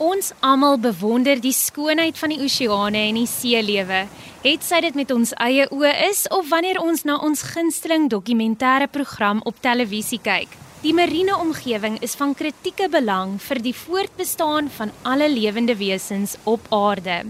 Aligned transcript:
Ons 0.00 0.30
almal 0.40 0.78
bewonder 0.80 1.36
die 1.44 1.52
skoonheid 1.52 2.16
van 2.16 2.32
die 2.32 2.38
oseane 2.40 3.02
en 3.10 3.18
die 3.18 3.28
seelewe. 3.28 3.98
Het 4.40 4.64
sy 4.64 4.78
dit 4.86 4.96
met 4.96 5.12
ons 5.12 5.34
eie 5.44 5.66
oë 5.68 5.90
is 6.06 6.22
of 6.32 6.48
wanneer 6.48 6.80
ons 6.80 7.04
na 7.04 7.18
ons 7.20 7.42
gunsteling 7.50 8.08
dokumentêre 8.08 8.88
program 8.88 9.44
op 9.44 9.60
televisie 9.60 10.22
kyk. 10.24 10.56
Die 10.80 10.96
mariene 10.96 11.36
omgewing 11.36 12.00
is 12.00 12.16
van 12.16 12.32
kritieke 12.32 12.88
belang 12.88 13.36
vir 13.44 13.60
die 13.60 13.76
voortbestaan 13.76 14.72
van 14.72 14.96
alle 15.04 15.28
lewende 15.28 15.76
wesens 15.76 16.38
op 16.48 16.72
aarde. 16.72 17.20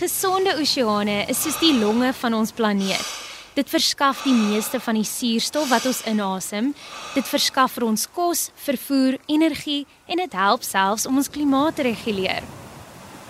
Gesonde 0.00 0.56
oseane 0.56 1.26
is 1.28 1.44
soos 1.44 1.60
die 1.60 1.76
longe 1.76 2.14
van 2.16 2.40
ons 2.40 2.56
planeet. 2.56 3.29
Dit 3.54 3.70
verskaf 3.70 4.22
die 4.22 4.34
meeste 4.34 4.78
van 4.80 4.94
die 4.94 5.06
suurstof 5.06 5.72
wat 5.72 5.86
ons 5.90 6.04
inasem. 6.06 6.70
Dit 7.16 7.26
verskaf 7.26 7.74
vir 7.74 7.88
ons 7.88 8.06
kos, 8.14 8.46
vervoer, 8.62 9.18
energie 9.26 9.82
en 10.06 10.22
dit 10.22 10.36
help 10.38 10.62
selfs 10.62 11.06
om 11.10 11.18
ons 11.18 11.30
klimaat 11.34 11.74
te 11.80 11.86
reguleer. 11.88 12.46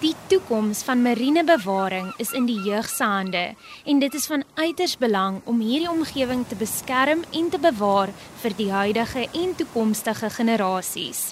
Die 0.00 0.12
toekoms 0.32 0.82
van 0.84 1.02
marine 1.04 1.44
bewaring 1.44 2.12
is 2.20 2.32
in 2.36 2.46
die 2.48 2.60
jeug 2.64 2.88
se 2.88 3.04
hande 3.04 3.42
en 3.84 3.98
dit 4.00 4.14
is 4.16 4.28
van 4.28 4.44
uiters 4.60 4.96
belang 5.00 5.40
om 5.44 5.60
hierdie 5.60 5.90
omgewing 5.92 6.46
te 6.48 6.56
beskerm 6.56 7.24
en 7.32 7.50
te 7.52 7.60
bewaar 7.60 8.12
vir 8.44 8.56
die 8.60 8.70
huidige 8.72 9.26
en 9.32 9.52
toekomstige 9.56 10.32
generasies. 10.36 11.30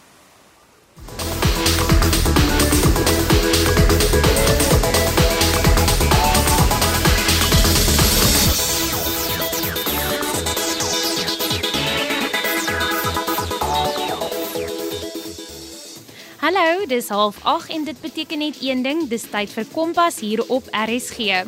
Hallo, 16.49 16.87
dis 16.87 17.09
08:30 17.11 17.69
en 17.69 17.85
dit 17.85 18.01
beteken 18.01 18.39
net 18.39 18.57
een 18.61 18.83
ding, 18.83 19.03
dis 19.09 19.27
tyd 19.29 19.51
vir 19.53 19.67
Kompas 19.69 20.21
hier 20.25 20.41
op 20.49 20.65
RSG. 20.73 21.43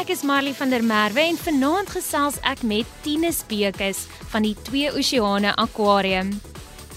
Ek 0.00 0.08
is 0.10 0.24
Marley 0.26 0.50
van 0.58 0.70
der 0.70 0.82
Merwe 0.82 1.20
en 1.20 1.38
vanaand 1.38 1.92
gesels 1.94 2.40
ek 2.42 2.64
met 2.66 2.88
Tinus 3.04 3.44
Bekes 3.46 4.00
van 4.32 4.42
die 4.42 4.56
Twee 4.66 4.90
Oseane 4.90 5.54
Aquarium. 5.54 6.32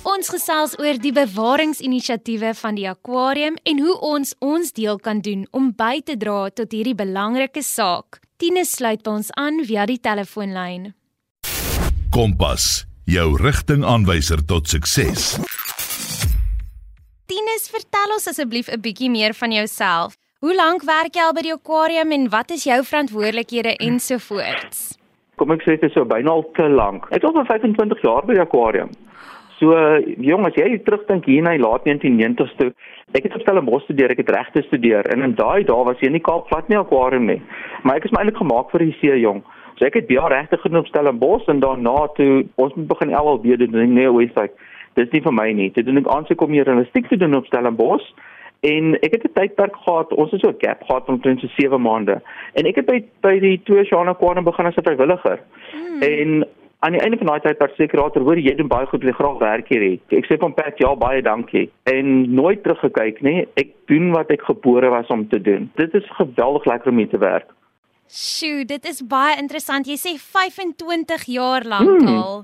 Ons 0.01 0.33
gesels 0.33 0.73
oor 0.79 0.97
die 0.97 1.13
bewaringsinisiatiewe 1.13 2.55
van 2.57 2.81
die 2.81 2.89
akwarium 2.89 3.61
en 3.61 3.79
hoe 3.79 3.99
ons 3.99 4.33
ons 4.39 4.73
deel 4.73 4.97
kan 4.97 5.21
doen 5.21 5.45
om 5.51 5.69
by 5.69 6.01
te 6.01 6.17
dra 6.17 6.49
tot 6.49 6.73
hierdie 6.73 6.97
belangrike 6.97 7.61
saak. 7.61 8.23
Tinus 8.41 8.73
sluit 8.79 9.05
by 9.05 9.19
ons 9.19 9.29
aan 9.38 9.61
via 9.69 9.85
die 9.85 10.01
telefoonlyn. 10.01 10.95
Kompas, 12.09 12.88
jou 13.05 13.35
rigtingaanwyser 13.38 14.41
tot 14.49 14.66
sukses. 14.66 15.35
Tinus, 17.26 17.64
vertel 17.73 18.12
ons 18.14 18.28
asseblief 18.30 18.68
'n 18.70 18.81
bietjie 18.86 19.09
meer 19.09 19.34
van 19.34 19.52
jouself. 19.52 20.14
Hoe 20.45 20.54
lank 20.56 20.84
werk 20.86 21.16
jy 21.18 21.23
al 21.26 21.34
by 21.34 21.42
die 21.42 21.54
akwarium 21.54 22.12
en 22.12 22.30
wat 22.30 22.52
is 22.52 22.66
jou 22.70 22.78
verantwoordelikhede 22.86 23.73
ensovoorts? 23.81 24.94
Kom 25.36 25.50
ek 25.56 25.64
sê 25.66 25.73
dit 25.73 25.90
is 25.90 25.94
so 25.94 26.06
byna 26.06 26.30
al 26.30 26.46
te 26.53 26.68
lank. 26.70 27.08
Ek 27.09 27.23
is 27.23 27.30
al 27.30 27.34
vir 27.34 27.48
25 27.50 28.03
jaar 28.06 28.22
by 28.28 28.36
die 28.38 28.44
akwarium. 28.46 28.92
So 29.58 29.73
jong, 30.30 30.46
as 30.46 30.53
jy 30.53 30.78
terugdink 30.86 31.26
hier 31.26 31.42
na 31.42 31.56
die 31.58 31.64
laat 31.66 31.81
1990s 31.90 32.53
toe, 32.59 32.70
ek 33.18 33.23
het 33.23 33.34
op 33.34 33.42
Stellenbosch 33.42 33.88
studeer, 33.90 34.12
ek 34.12 34.22
het 34.22 34.30
regte 34.30 34.62
studeer 34.68 35.09
en 35.09 35.23
in 35.23 35.34
daai 35.34 35.66
dae 35.66 35.84
was 35.84 35.98
jy 35.98 36.14
in 36.14 36.20
die 36.20 36.28
Kaap 36.30 36.46
glad 36.52 36.70
nie 36.70 36.78
akwarium 36.78 37.26
nie. 37.26 37.42
Maar 37.81 37.98
ek 37.98 38.06
is 38.06 38.12
my 38.12 38.22
eintlik 38.22 38.38
gemaak 38.38 38.70
vir 38.70 38.86
die 38.86 38.98
see, 39.02 39.18
jong. 39.18 39.42
So 39.80 39.90
ek 39.90 39.98
het 39.98 40.08
baie 40.08 40.30
regte 40.30 40.62
gedoen 40.62 40.86
op 40.86 40.94
Stellenbosch 40.94 41.50
en 41.50 41.59
daarna 41.59 42.06
toe 42.22 42.46
ons 42.62 42.78
moet 42.78 42.88
begin 42.94 43.18
LLB 43.18 43.58
doen 43.58 43.81
in 43.81 43.98
New 43.98 44.14
Westside 44.14 44.53
dis 44.95 45.11
nie 45.11 45.21
vir 45.21 45.33
my 45.33 45.51
nie. 45.53 45.69
Dit 45.75 45.85
doen 45.85 46.01
ek 46.01 46.09
aansoek 46.11 46.41
om 46.41 46.55
hier 46.55 46.65
journalistiek 46.65 47.07
te 47.11 47.19
doen 47.21 47.35
op 47.35 47.47
Stellenbosch 47.49 48.07
en 48.66 48.95
ek 49.06 49.17
het 49.17 49.23
'n 49.28 49.33
tydperk 49.33 49.75
gehad, 49.85 50.13
ons 50.13 50.31
het 50.31 50.41
so 50.41 50.50
'n 50.50 50.61
gap 50.63 50.83
gehad 50.83 51.06
van 51.06 51.16
omtrent 51.16 51.39
so 51.39 51.47
7 51.47 51.81
maande. 51.81 52.22
En 52.53 52.66
ek 52.66 52.75
het 52.75 52.85
by 52.85 53.03
by 53.22 53.39
die 53.39 53.61
twee 53.63 53.85
Shana 53.85 54.13
Kwana 54.13 54.41
begin 54.41 54.66
as 54.66 54.75
'n 54.75 54.84
vrywilliger. 54.84 55.39
Hmm. 55.72 56.01
En 56.01 56.47
aan 56.79 56.91
die 56.91 57.01
einde 57.01 57.17
van 57.17 57.28
daai 57.28 57.39
tyd 57.39 57.57
was 57.57 57.75
seker 57.75 58.00
later 58.00 58.22
hoor 58.22 58.38
jy 58.38 58.55
doen 58.55 58.67
baie 58.67 58.85
goed, 58.85 59.03
jy 59.03 59.11
graag 59.11 59.38
werk 59.38 59.67
hier 59.67 59.81
het. 59.81 60.17
Ek 60.17 60.25
sê 60.25 60.38
van 60.38 60.53
Pat 60.53 60.78
ja, 60.78 60.95
baie 60.95 61.22
dankie. 61.22 61.69
En 61.84 62.34
nooit 62.34 62.63
teruggekyk 62.63 63.22
nie. 63.22 63.47
Ek 63.55 63.67
doen 63.85 64.11
wat 64.11 64.29
ek 64.29 64.41
gebore 64.41 64.89
was 64.89 65.07
om 65.07 65.28
te 65.29 65.41
doen. 65.41 65.72
Dit 65.75 65.94
is 65.94 66.05
geweldig 66.19 66.66
lekker 66.66 66.91
om 66.91 66.97
hier 66.97 67.09
te 67.09 67.17
werk. 67.17 67.50
Sjoe, 68.07 68.66
dit 68.69 68.85
is 68.85 68.99
baie 69.09 69.33
interessant. 69.41 69.88
Jy 69.89 69.95
sê 69.97 70.11
25 70.21 71.23
jaar 71.33 71.66
lank 71.66 71.89
hmm, 71.89 72.11
al. 72.13 72.43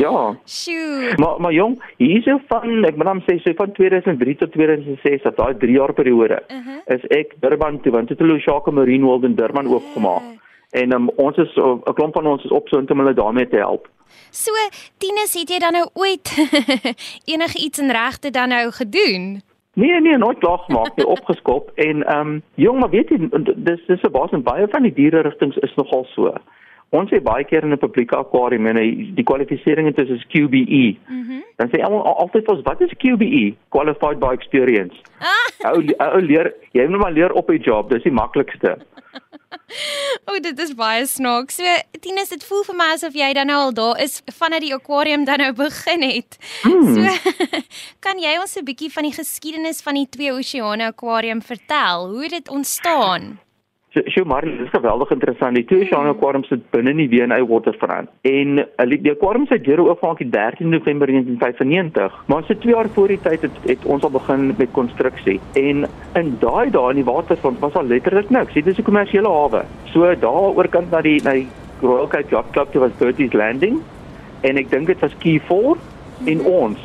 Ja. 0.00 0.34
Sjoe. 0.48 1.12
Maar 1.20 1.40
maar 1.40 1.52
jong, 1.52 1.76
hierso 2.00 2.38
van 2.48 2.84
ek 2.88 2.96
moet 2.96 3.10
dan 3.10 3.20
sê 3.28 3.36
so 3.42 3.52
van 3.58 3.74
2003 3.76 4.36
tot 4.40 4.52
2006, 4.56 5.22
dat 5.28 5.36
daai 5.36 5.54
3 5.60 5.76
jaar 5.76 5.92
periode, 5.92 6.40
uh 6.48 6.66
-huh. 6.66 6.80
is 6.96 7.04
ek 7.10 7.36
Durban 7.44 7.80
toe, 7.80 7.92
want 7.92 8.08
dit 8.08 8.18
het 8.18 8.26
hulle 8.26 8.40
Shaka 8.40 8.70
Marine 8.70 9.04
World 9.04 9.24
in 9.24 9.36
Durban 9.36 9.66
uh. 9.66 9.72
oopgemaak. 9.72 10.40
En 10.72 10.92
um, 10.92 11.10
ons 11.16 11.36
is 11.36 11.52
'n 11.56 11.94
klomp 11.94 12.14
van 12.14 12.26
ons 12.26 12.44
is 12.44 12.50
op 12.50 12.68
so 12.68 12.78
intoe 12.78 12.96
om 12.96 13.02
hulle 13.02 13.14
daarmee 13.14 13.48
te 13.48 13.56
help. 13.56 13.88
So, 14.30 14.50
Tinus, 14.98 15.34
het 15.34 15.50
jy 15.50 15.58
dan 15.58 15.72
nou 15.72 15.88
ooit 15.92 16.32
enige 17.32 17.58
iets 17.58 17.78
in 17.78 17.90
regte 17.90 18.30
dan 18.30 18.48
nou 18.48 18.70
gedoen? 18.70 19.42
Nee 19.74 20.00
nee, 20.00 20.16
nooit 20.18 20.38
klaar 20.38 20.58
gemaak 20.58 20.96
nie, 20.96 21.06
opgeskop 21.16 21.70
en 21.74 22.02
ehm 22.06 22.28
um, 22.28 22.42
jong, 22.54 22.80
maar 22.80 22.90
weet 22.90 23.08
jy, 23.08 23.28
dis 23.56 23.86
dis 23.86 24.02
'n 24.02 24.10
baas 24.10 24.30
en 24.30 24.42
baie 24.42 24.66
van 24.68 24.82
die 24.82 24.92
diere 24.92 25.22
rigtings 25.22 25.56
is 25.56 25.74
nogal 25.74 26.04
so. 26.04 26.34
Ons 26.92 27.08
sê 27.10 27.22
baie 27.24 27.44
keer 27.44 27.64
in 27.64 27.72
'n 27.72 27.78
publieke 27.78 28.16
akwarium 28.16 28.66
en 28.66 28.76
die 29.14 29.24
kwalifisering 29.24 29.86
het 29.86 29.98
is 29.98 30.26
QBE. 30.28 30.96
Mm 31.08 31.40
dan 31.56 31.68
sê 31.68 31.82
almal 31.82 32.02
altyd 32.02 32.44
vir 32.44 32.54
ons, 32.54 32.62
wat 32.64 32.80
is 32.80 32.94
QBE? 32.98 33.54
Qualified 33.68 34.18
by 34.18 34.32
experience. 34.32 34.96
Ah. 35.20 35.70
Ou 35.70 35.84
ou 35.98 36.20
leer, 36.20 36.52
jy 36.72 36.86
moet 36.88 37.00
maar 37.00 37.12
leer 37.12 37.32
op 37.32 37.46
die 37.46 37.58
job, 37.58 37.90
dis 37.90 38.02
die 38.02 38.12
maklikste. 38.12 38.76
O, 40.28 40.38
dit 40.40 40.58
is 40.58 40.74
baie 40.76 41.06
snaaks. 41.06 41.56
So, 41.58 41.76
Tinus, 42.04 42.32
dit 42.32 42.44
voel 42.44 42.64
vir 42.68 42.76
my 42.78 42.88
asof 42.94 43.16
jy 43.16 43.32
dan 43.36 43.50
nou 43.50 43.58
al 43.66 43.72
daar 43.76 44.00
is 44.02 44.20
vanuit 44.38 44.64
die 44.66 44.74
akwarium 44.74 45.24
dan 45.28 45.42
nou 45.42 45.52
begin 45.56 46.04
het. 46.06 46.38
Mm. 46.68 46.94
So, 46.94 47.32
kan 48.04 48.20
jy 48.22 48.36
ons 48.40 48.56
'n 48.56 48.66
bietjie 48.68 48.92
van 48.92 49.08
die 49.08 49.16
geskiedenis 49.16 49.82
van 49.82 49.98
die 50.00 50.08
twee 50.08 50.32
oseane 50.32 50.92
akwarium 50.92 51.42
vertel? 51.42 52.08
Hoe 52.12 52.22
het 52.22 52.36
dit 52.38 52.48
ontstaan? 52.48 53.40
So, 53.94 54.00
so 54.04 54.24
maar 54.24 54.40
dit 54.40 54.60
is 54.60 54.70
geweldig 54.72 55.10
interessant. 55.10 55.54
Die 55.54 55.64
twee 55.64 55.84
Ocean 55.84 56.06
Aquarium 56.08 56.44
sit 56.48 56.62
binne 56.72 56.94
die 56.96 57.08
W&A 57.12 57.42
Waterfront. 57.44 58.08
En 58.24 58.60
uh, 58.62 58.86
die 58.88 59.10
aquarium 59.12 59.44
se 59.46 59.58
deure 59.60 59.84
oopgemaak 59.84 60.22
die 60.22 60.30
13 60.32 60.70
November 60.72 61.10
1995. 61.12 62.22
Maar 62.32 62.46
so 62.48 62.56
2 62.62 62.72
jaar 62.72 62.88
voor 62.94 63.12
die 63.12 63.18
tyd 63.20 63.44
het, 63.44 63.58
het 63.66 63.84
ons 63.84 64.06
al 64.08 64.14
begin 64.14 64.46
met 64.56 64.72
konstruksie. 64.72 65.36
En 65.60 65.84
in 66.20 66.30
daai 66.40 66.70
dae 66.72 66.94
in 66.94 67.02
die 67.02 67.04
waterfront 67.04 67.60
was 67.60 67.76
al 67.76 67.90
letterlik 67.90 68.32
niks. 68.32 68.54
Dit 68.54 68.70
is 68.72 68.78
'n 68.80 68.88
kommersiële 68.88 69.28
hawe. 69.28 69.62
So 69.92 70.14
daar 70.24 70.56
oorkant 70.56 70.90
na 70.90 71.02
die 71.02 71.20
na 71.24 71.36
die 71.36 71.46
Royal 71.82 72.08
Cape 72.08 72.30
Yacht 72.30 72.50
Club, 72.50 72.72
dit 72.72 72.80
was 72.80 72.96
Bertie's 72.98 73.32
Landing. 73.32 73.82
En 74.40 74.56
ek 74.56 74.70
dink 74.70 74.86
dit 74.86 75.00
was 75.00 75.16
Key 75.18 75.40
4 75.40 75.76
in 76.24 76.40
ons. 76.40 76.78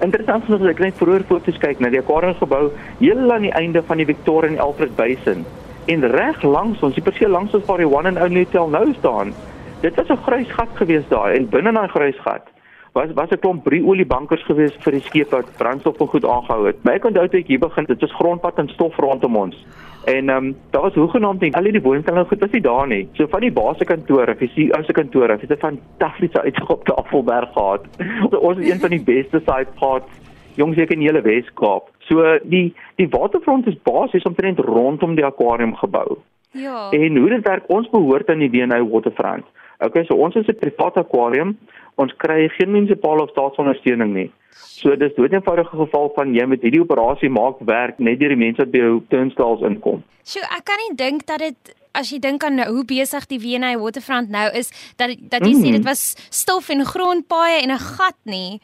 Interessant 0.00 0.42
is 0.42 0.58
dat 0.58 0.68
ek 0.68 0.78
net 0.78 0.94
vroeër 0.94 1.26
foto's 1.26 1.58
kyk 1.58 1.80
na 1.80 1.90
die 1.90 1.98
aquarium 1.98 2.34
gebou 2.34 2.70
heel 2.98 3.32
aan 3.32 3.42
die 3.42 3.52
einde 3.52 3.82
van 3.82 3.96
die 3.96 4.06
Victoria 4.06 4.50
and 4.50 4.60
Alfred 4.60 4.96
Basin 4.96 5.44
en 5.86 6.10
reg 6.10 6.42
langs 6.42 6.80
ons, 6.80 6.94
die 6.94 7.02
perseel 7.02 7.30
langs 7.30 7.54
ons 7.54 7.64
waar 7.64 7.78
die 7.78 7.88
One 7.88 8.08
and 8.08 8.20
Only 8.20 8.44
Hotel 8.44 8.68
nou 8.68 8.94
staan. 8.98 9.34
Dit 9.80 9.94
was 9.94 10.08
'n 10.08 10.24
grys 10.26 10.50
gat 10.52 10.72
geweest 10.74 11.08
daar 11.10 11.32
en 11.32 11.48
binne 11.48 11.72
daai 11.72 11.88
grys 11.88 12.20
gat 12.20 12.54
was 12.94 13.12
was 13.14 13.30
'n 13.30 13.38
klomp 13.38 13.64
brieoliebankers 13.64 14.44
geweest 14.44 14.82
vir 14.82 14.92
die 14.92 15.00
skepe 15.00 15.36
wat 15.36 15.56
brandstof 15.56 16.00
en 16.00 16.06
goed 16.06 16.24
aangehou 16.24 16.66
het. 16.66 16.84
My 16.84 16.98
onthou 17.02 17.28
toe 17.28 17.40
ek 17.40 17.46
hier 17.46 17.58
begin, 17.58 17.84
dit 17.84 18.00
was 18.00 18.14
grondpad 18.14 18.58
en 18.58 18.68
stof 18.68 18.96
rondom 18.96 19.36
ons. 19.36 19.56
En 20.04 20.28
ehm 20.28 20.36
um, 20.36 20.56
daar 20.70 20.82
was 20.82 20.94
hoegenaamd 20.94 21.40
nie 21.40 21.54
al 21.54 21.62
die 21.62 21.82
woonstellings 21.82 22.28
goed 22.28 22.40
was 22.40 22.50
nie 22.50 22.60
daar 22.60 22.86
nie. 22.86 23.08
So 23.12 23.26
van 23.26 23.40
die 23.40 23.52
basiskantoor 23.52 24.28
of 24.28 24.38
die 24.38 24.50
CEO 24.54 24.82
se 24.82 24.92
kantoor, 24.92 25.28
het 25.28 25.50
'n 25.50 25.56
fantastiese 25.56 26.42
uitsig 26.42 26.70
op 26.70 26.84
Tafelberg 26.84 27.52
gehad. 27.52 27.82
ons 28.48 28.58
is 28.58 28.70
een 28.70 28.80
van 28.80 28.90
die 28.90 29.02
beste 29.02 29.38
site 29.38 29.70
spots 29.74 30.10
jong 30.54 30.74
seker 30.74 30.92
in 30.92 30.98
die 30.98 31.08
hele 31.08 31.22
Wes-Kaap. 31.22 31.90
So 32.08 32.38
die 32.42 32.74
die 32.96 33.08
waterfront 33.08 33.66
is 33.66 33.80
basies 33.82 34.26
omtrent 34.28 34.58
rondom 34.58 35.14
die 35.14 35.24
akwarium 35.24 35.74
gebou. 35.76 36.18
Ja. 36.54 36.90
En 36.90 37.16
hoe 37.16 37.28
dit 37.28 37.46
werk, 37.46 37.64
ons 37.66 37.88
behoort 37.90 38.28
aan 38.30 38.38
die 38.38 38.50
DNA 38.50 38.84
Waterfront. 38.86 39.44
Okay, 39.78 40.04
so 40.04 40.14
ons 40.14 40.34
is 40.34 40.46
'n 40.46 40.58
private 40.58 40.98
akwarium. 40.98 41.58
Ons 41.94 42.14
kry 42.16 42.48
geen 42.48 42.70
munisipale 42.70 43.22
of 43.22 43.30
staatsondersteuning 43.30 44.12
nie. 44.14 44.30
So 44.50 44.96
dis 44.96 45.14
dood 45.14 45.32
eenvoudige 45.32 45.76
geval 45.76 46.12
van 46.14 46.34
jy 46.34 46.46
met 46.46 46.62
hierdie 46.62 46.82
operasie 46.82 47.30
maak 47.30 47.58
werk 47.58 47.98
net 47.98 48.20
deur 48.20 48.28
die 48.28 48.38
mense 48.38 48.62
wat 48.62 48.70
by 48.70 48.78
jou 48.78 49.02
turnstiles 49.08 49.62
inkom. 49.66 50.02
So 50.22 50.40
ek 50.40 50.64
kan 50.64 50.78
nie 50.82 50.96
dink 50.96 51.26
dat 51.26 51.38
dit 51.38 51.74
as 51.94 52.10
jy 52.10 52.18
dink 52.18 52.44
aan 52.44 52.58
hoe 52.58 52.84
besig 52.84 53.26
die 53.30 53.38
WNA 53.38 53.76
Waterfront 53.78 54.30
nou 54.34 54.46
is 54.52 54.70
dat 54.96 55.14
dat 55.18 55.46
jy 55.46 55.54
mm. 55.54 55.62
sê 55.62 55.74
dit 55.78 55.84
was 55.84 56.02
stof 56.30 56.70
en 56.74 56.84
grondpaaie 56.84 57.62
en 57.62 57.70
'n 57.70 57.78
gat 57.78 58.18
nie. 58.24 58.60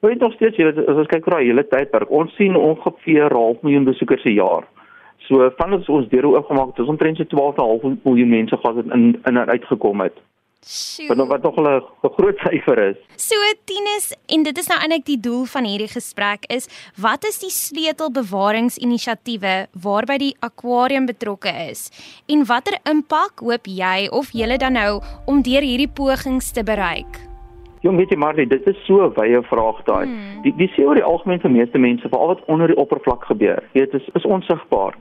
Weet 0.00 0.20
nog 0.20 0.32
steeds 0.32 0.56
jy 0.56 0.64
as 0.70 0.96
ons 0.96 1.10
kyk 1.12 1.26
oor 1.28 1.34
daai 1.36 1.50
hele 1.50 1.64
tydperk, 1.68 2.10
ons 2.10 2.32
sien 2.38 2.56
ongeveer 2.56 3.28
'n 3.28 3.36
half 3.36 3.60
miljoen 3.62 3.84
besoekers 3.84 4.22
per 4.22 4.32
jaar. 4.32 4.64
So 5.28 5.50
van 5.56 5.72
ons 5.72 5.88
ons 5.88 6.08
deure 6.08 6.26
oopgemaak 6.26 6.72
het, 6.72 6.80
ons 6.80 6.88
omtrent 6.88 7.16
so 7.16 7.24
12,5 7.24 8.04
miljoen 8.04 8.28
mense 8.28 8.56
gehad 8.56 8.76
het 8.76 8.86
in 8.86 9.20
in 9.24 9.36
en 9.36 9.48
uitgekom 9.48 10.00
het. 10.00 10.16
Wat 11.08 11.16
nog 11.16 11.28
wat 11.28 11.42
nog 11.42 11.56
'n 11.56 11.82
groot 12.16 12.38
syfer 12.38 12.78
is. 12.78 12.96
So 13.16 13.34
Tinus, 13.64 14.16
en 14.26 14.42
dit 14.42 14.58
is 14.58 14.66
nou 14.66 14.80
eintlik 14.80 15.04
die 15.04 15.20
doel 15.20 15.44
van 15.44 15.64
hierdie 15.64 15.88
gesprek 15.88 16.44
is, 16.46 16.68
wat 16.96 17.24
is 17.24 17.38
die 17.38 17.50
sleutelbewaringsinisiatiewe 17.50 19.66
waarby 19.82 20.16
die 20.16 20.36
akwarium 20.40 21.06
betrokke 21.06 21.68
is? 21.70 21.90
En 22.26 22.44
watter 22.44 22.78
impak 22.90 23.40
hoop 23.40 23.66
jy 23.66 24.08
of 24.10 24.30
julle 24.32 24.58
dan 24.58 24.72
nou 24.72 25.02
om 25.26 25.42
deur 25.42 25.62
hierdie 25.62 25.92
pogings 25.94 26.50
te 26.50 26.62
bereik? 26.62 27.29
Jong, 27.80 27.96
weet 27.96 28.10
jy 28.12 28.16
Marley, 28.20 28.44
dit 28.44 28.66
is 28.68 28.76
so 28.84 29.06
'n 29.06 29.14
wye 29.16 29.40
vraag 29.42 29.78
daai. 29.84 30.04
Hmm. 30.04 30.42
Die 30.42 30.52
die 30.56 30.68
sê 30.76 30.84
oor 30.84 30.94
die 30.94 31.04
algemeen 31.04 31.40
vir 31.40 31.50
meeste 31.50 31.78
mense, 31.78 32.08
veral 32.08 32.26
wat 32.26 32.44
onder 32.44 32.66
die 32.66 32.76
oppervlak 32.76 33.24
gebeur, 33.24 33.62
weet 33.72 33.94
is 33.94 34.08
is 34.14 34.24
onsigbaar. 34.24 34.94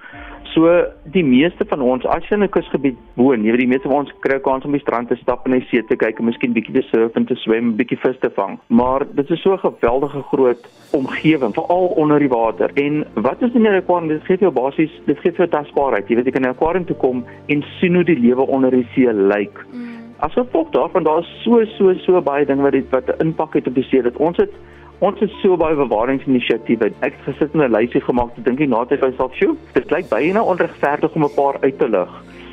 So 0.53 0.85
die 1.03 1.23
meeste 1.23 1.65
van 1.65 1.81
ons 1.81 2.05
as 2.05 2.23
jy 2.29 2.35
in 2.37 2.43
'n 2.43 2.49
kusgebied 2.49 2.97
woon, 3.15 3.43
jy 3.43 3.51
weet 3.51 3.59
die 3.59 3.67
meeste 3.67 3.87
van 3.87 3.97
ons 3.97 4.13
kry 4.19 4.39
kans 4.39 4.65
om 4.65 4.71
die 4.71 4.79
strand 4.79 5.07
te 5.09 5.15
stap 5.15 5.45
en 5.45 5.51
die 5.51 5.67
see 5.69 5.83
te 5.83 5.95
kyk 5.95 6.19
en 6.19 6.25
miskien 6.25 6.53
bietjie 6.53 6.73
te 6.73 6.81
surf 6.81 7.15
en 7.15 7.25
te 7.25 7.35
swem, 7.35 7.75
bietjie 7.75 7.99
vis 7.99 8.17
te 8.19 8.29
vang. 8.29 8.57
Maar 8.67 9.05
dit 9.13 9.29
is 9.29 9.41
so 9.41 9.53
'n 9.53 9.59
geweldige 9.59 10.23
groot 10.31 10.63
omgewing, 10.91 11.53
veral 11.53 11.85
onder 11.97 12.19
die 12.19 12.29
water. 12.29 12.71
En 12.75 13.05
wat 13.13 13.41
is 13.41 13.53
in 13.53 13.61
'n 13.61 13.75
akwarium? 13.75 14.07
Dit 14.07 14.23
gee 14.23 14.37
jou 14.37 14.51
basies, 14.51 14.91
dit 15.05 15.19
gee 15.19 15.31
jou 15.31 15.47
tasbaarheid. 15.47 16.07
Jy 16.07 16.15
weet 16.15 16.25
jy 16.25 16.31
kan 16.31 16.43
in 16.43 16.49
'n 16.49 16.55
akwarium 16.55 16.85
toe 16.85 16.95
kom 16.95 17.25
en 17.47 17.63
sien 17.79 17.95
hoe 17.95 18.03
die 18.03 18.19
lewe 18.19 18.47
onder 18.47 18.71
die 18.71 18.87
see 18.93 19.13
lyk. 19.13 19.65
Hmm. 19.71 19.88
As 20.19 20.33
gevolg 20.33 20.69
daarvan 20.69 21.03
daar 21.03 21.19
is 21.19 21.41
so 21.43 21.65
so 21.65 21.93
so 21.93 22.21
baie 22.21 22.45
dinge 22.45 22.61
wat 22.61 22.71
dit 22.71 22.89
wat 22.89 23.07
'n 23.07 23.21
impak 23.23 23.53
het 23.53 23.67
op 23.67 23.75
die 23.75 23.83
see 23.83 24.01
dat 24.01 24.17
ons 24.17 24.37
het 24.37 24.51
ons 24.99 25.19
het 25.19 25.31
so 25.41 25.57
baie 25.57 25.75
bewaringsinisiatiewe. 25.75 26.91
Ek 26.99 27.13
het 27.13 27.23
gesit 27.23 27.53
en 27.53 27.61
'n 27.63 27.71
lysie 27.71 28.01
gemaak 28.01 28.35
te 28.35 28.41
dink 28.41 28.59
na 28.59 28.85
tyd 28.85 29.01
myself, 29.01 29.33
"Sjoe, 29.35 29.55
dit 29.73 29.85
klink 29.85 30.09
baie 30.09 30.43
onregverdig 30.43 31.13
om 31.15 31.23
'n 31.23 31.33
paar 31.35 31.55
uit 31.61 31.79
te 31.79 31.89
lig." 31.89 32.09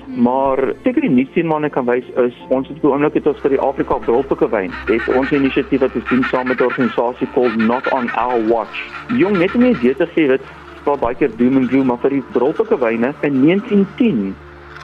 Maar 0.07 0.59
seker 0.83 1.01
die 1.01 1.11
nuus 1.11 1.33
sien 1.33 1.47
manne 1.47 1.71
kan 1.71 1.85
wys 1.85 2.05
is 2.17 2.35
ons 2.49 2.69
het 2.69 2.85
oomblik 2.85 3.15
het 3.15 3.27
ons 3.27 3.41
vir 3.41 3.51
die 3.51 3.61
Afrika 3.61 3.95
Brolpike 3.95 4.49
wyn. 4.49 4.71
Dit 4.87 5.09
ons 5.09 5.33
inisiatief 5.33 5.81
wat 5.81 5.95
ons 5.95 6.09
doen 6.09 6.23
saam 6.23 6.49
met 6.49 6.61
'n 6.61 6.65
organisasie 6.65 7.29
called 7.35 7.57
Not 7.57 7.93
on 7.93 8.11
Our 8.11 8.47
Watch. 8.49 8.79
Jong 9.09 9.39
net 9.39 9.55
om 9.55 9.63
idee 9.63 9.97
te 9.97 10.07
gee 10.07 10.29
wat 10.29 10.41
vir 10.85 10.99
baie 10.99 11.15
keer 11.15 11.37
doom 11.37 11.57
and 11.57 11.69
gloom 11.69 11.87
maar 11.87 11.99
vir 11.99 12.11
die 12.11 12.23
Brolpike 12.33 12.79
wyne 12.79 13.15
in 13.21 13.41
1910 13.43 14.37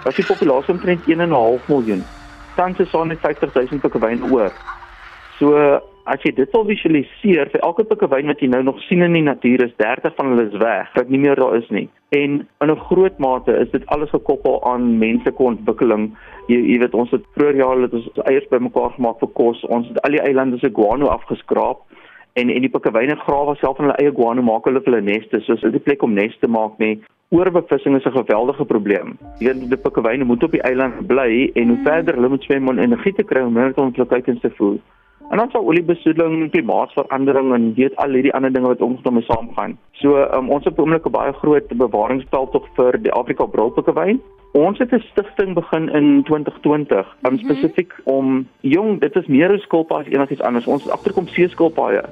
was 0.04 0.14
die 0.14 0.24
populasie 0.24 0.74
omtrent 0.74 1.06
1.5 1.06 1.68
miljoen 1.68 2.02
tans 2.62 2.78
is 2.78 2.90
daar 2.90 3.06
net 3.06 3.18
50000 3.20 3.80
pikkewyn 3.80 4.22
oor. 4.30 4.52
So 5.38 5.58
as 6.12 6.22
jy 6.26 6.32
dit 6.34 6.50
wil 6.54 6.66
visualiseer, 6.66 7.50
vir 7.50 7.62
elke 7.66 7.84
pikkewyn 7.86 8.30
wat 8.30 8.42
jy 8.42 8.48
nou 8.50 8.62
nog 8.66 8.78
sien 8.86 9.02
in 9.06 9.16
die 9.16 9.24
natuur 9.26 9.64
is 9.66 9.74
30 9.82 10.14
van 10.18 10.32
hulle 10.32 10.46
is 10.50 10.58
weg, 10.62 10.90
wat 10.98 11.10
nie 11.10 11.20
meer 11.22 11.38
daar 11.38 11.56
is 11.58 11.68
nie. 11.74 11.88
En 12.18 12.42
in 12.64 12.70
'n 12.70 12.84
groot 12.88 13.18
mate 13.18 13.54
is 13.64 13.70
dit 13.70 13.86
alles 13.86 14.10
gekoppel 14.10 14.60
aan 14.72 14.98
menslike 14.98 15.42
ontwikkeling. 15.42 16.10
Jy 16.48 16.58
jy 16.70 16.78
weet 16.82 16.94
ons 16.94 17.10
het 17.10 17.24
vroeër 17.34 17.56
jare 17.56 17.82
het 17.82 17.94
ons 17.94 18.08
eiers 18.24 18.48
bymekaar 18.50 18.90
gemaak 18.90 19.18
vir 19.18 19.32
kos. 19.40 19.64
Ons 19.64 19.88
het 19.88 20.00
al 20.02 20.18
die 20.18 20.22
eilande 20.28 20.58
se 20.58 20.70
guano 20.70 21.06
afgeskraap 21.06 21.78
en 22.34 22.50
en 22.50 22.60
die 22.60 22.74
pikkewyne 22.74 23.16
grawe 23.16 23.56
self 23.56 23.78
in 23.78 23.84
hulle 23.84 23.98
eie 24.02 24.14
guano 24.14 24.42
maak 24.42 24.64
hulle 24.64 24.80
vir 24.80 24.92
hulle 24.92 25.10
neste. 25.12 25.40
So 25.40 25.52
is 25.52 25.60
dit 25.60 25.74
'n 25.74 25.82
plek 25.82 26.02
om 26.02 26.14
nes 26.14 26.38
te 26.38 26.48
maak 26.48 26.78
nie 26.78 27.00
oorbevissing 27.32 27.96
is 27.96 28.04
'n 28.04 28.18
geweldige 28.20 28.64
probleem. 28.64 29.18
Jy 29.38 29.46
weet 29.46 29.68
die 29.68 29.76
pikkewyne 29.76 30.24
moet 30.24 30.42
op 30.42 30.50
die 30.50 30.62
eiland 30.62 31.06
bly 31.06 31.50
en 31.54 31.68
hoe 31.68 31.80
verder 31.84 32.14
hulle 32.14 32.28
moet 32.28 32.42
swem 32.42 32.68
om 32.68 32.78
energie 32.78 33.12
te 33.12 33.22
kry 33.22 33.40
om 33.40 33.56
hulle 33.56 33.74
ontwikkelings 33.74 34.40
te 34.40 34.50
voer. 34.50 34.78
En 35.32 35.38
dan 35.38 35.50
sal 35.50 35.64
oliebesoedeling, 35.66 36.50
klimaatsverandering 36.50 37.54
en 37.54 37.74
weet 37.74 37.96
al 37.96 38.10
hierdie 38.10 38.34
ander 38.34 38.52
dinge 38.52 38.66
wat 38.66 38.80
ons 38.80 39.02
daarmee 39.02 39.22
saamgaan. 39.22 39.78
So 39.92 40.16
um, 40.16 40.50
ons 40.50 40.64
het 40.64 40.78
oomblik 40.78 41.06
'n 41.06 41.10
baie 41.10 41.32
groot 41.32 41.68
bewaringsveld 41.68 42.52
tog 42.52 42.66
vir 42.76 42.98
die 43.02 43.12
Afrika 43.12 43.46
Brolpikkewyn. 43.46 44.20
Ons 44.52 44.78
het 44.78 44.92
'n 44.92 45.00
stigting 45.00 45.54
begin 45.54 45.88
in 45.88 46.22
2020, 46.22 47.16
um, 47.22 47.38
spesifiek 47.38 47.92
om 48.04 48.48
jong, 48.60 49.00
dit 49.00 49.16
is 49.16 49.26
meer 49.26 49.52
as 49.52 49.62
skulpaaie 49.62 50.04
as 50.04 50.12
enigiets 50.12 50.42
anders. 50.42 50.66
Ons 50.66 50.90
agterkom 50.90 51.26
seeskulpaaie. 51.26 52.02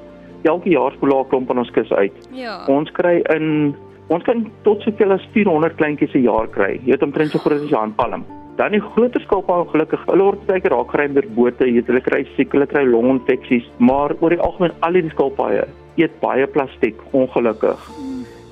Elke 0.43 0.69
jaar 0.69 0.93
spoel 0.93 1.11
daar 1.11 1.25
'n 1.25 1.29
klomp 1.29 1.51
aan 1.51 1.59
ons 1.59 1.71
kus 1.71 1.93
uit. 1.93 2.29
Ja. 2.33 2.67
Ons 2.67 2.91
kry 2.91 3.21
in 3.35 3.77
Ons 4.11 4.25
kan 4.27 4.41
tot 4.67 4.83
soveel 4.83 5.15
as 5.15 5.27
400 5.35 5.77
kleintjies 5.79 6.11
per 6.11 6.23
jaar 6.25 6.49
kry. 6.51 6.73
Jy 6.83 6.97
het 6.97 7.05
omtrent 7.07 7.31
so 7.31 7.39
groot 7.39 7.63
as 7.63 7.71
'n 7.71 7.79
handpalm. 7.79 8.25
Dan 8.57 8.73
die 8.73 8.81
groter 8.81 9.21
skilpaaie 9.21 9.63
ongelukkig, 9.65 10.03
hulle 10.07 10.25
word 10.25 10.47
baie 10.47 10.71
raak 10.73 10.91
gery 10.91 11.07
deur 11.15 11.29
bote, 11.37 11.65
jy 11.65 11.83
hulle 11.87 12.01
kry 12.01 12.27
siek, 12.37 12.51
hulle 12.53 12.67
kry 12.67 12.83
longinfeksies, 12.85 13.71
maar 13.79 14.11
oor 14.21 14.31
die 14.31 14.41
algemeen 14.41 14.75
al 14.81 14.93
die 14.93 15.11
skilpaaie 15.11 15.65
eet 15.97 16.21
baie 16.21 16.47
plastiek 16.47 16.97
ongelukkig. 17.13 17.79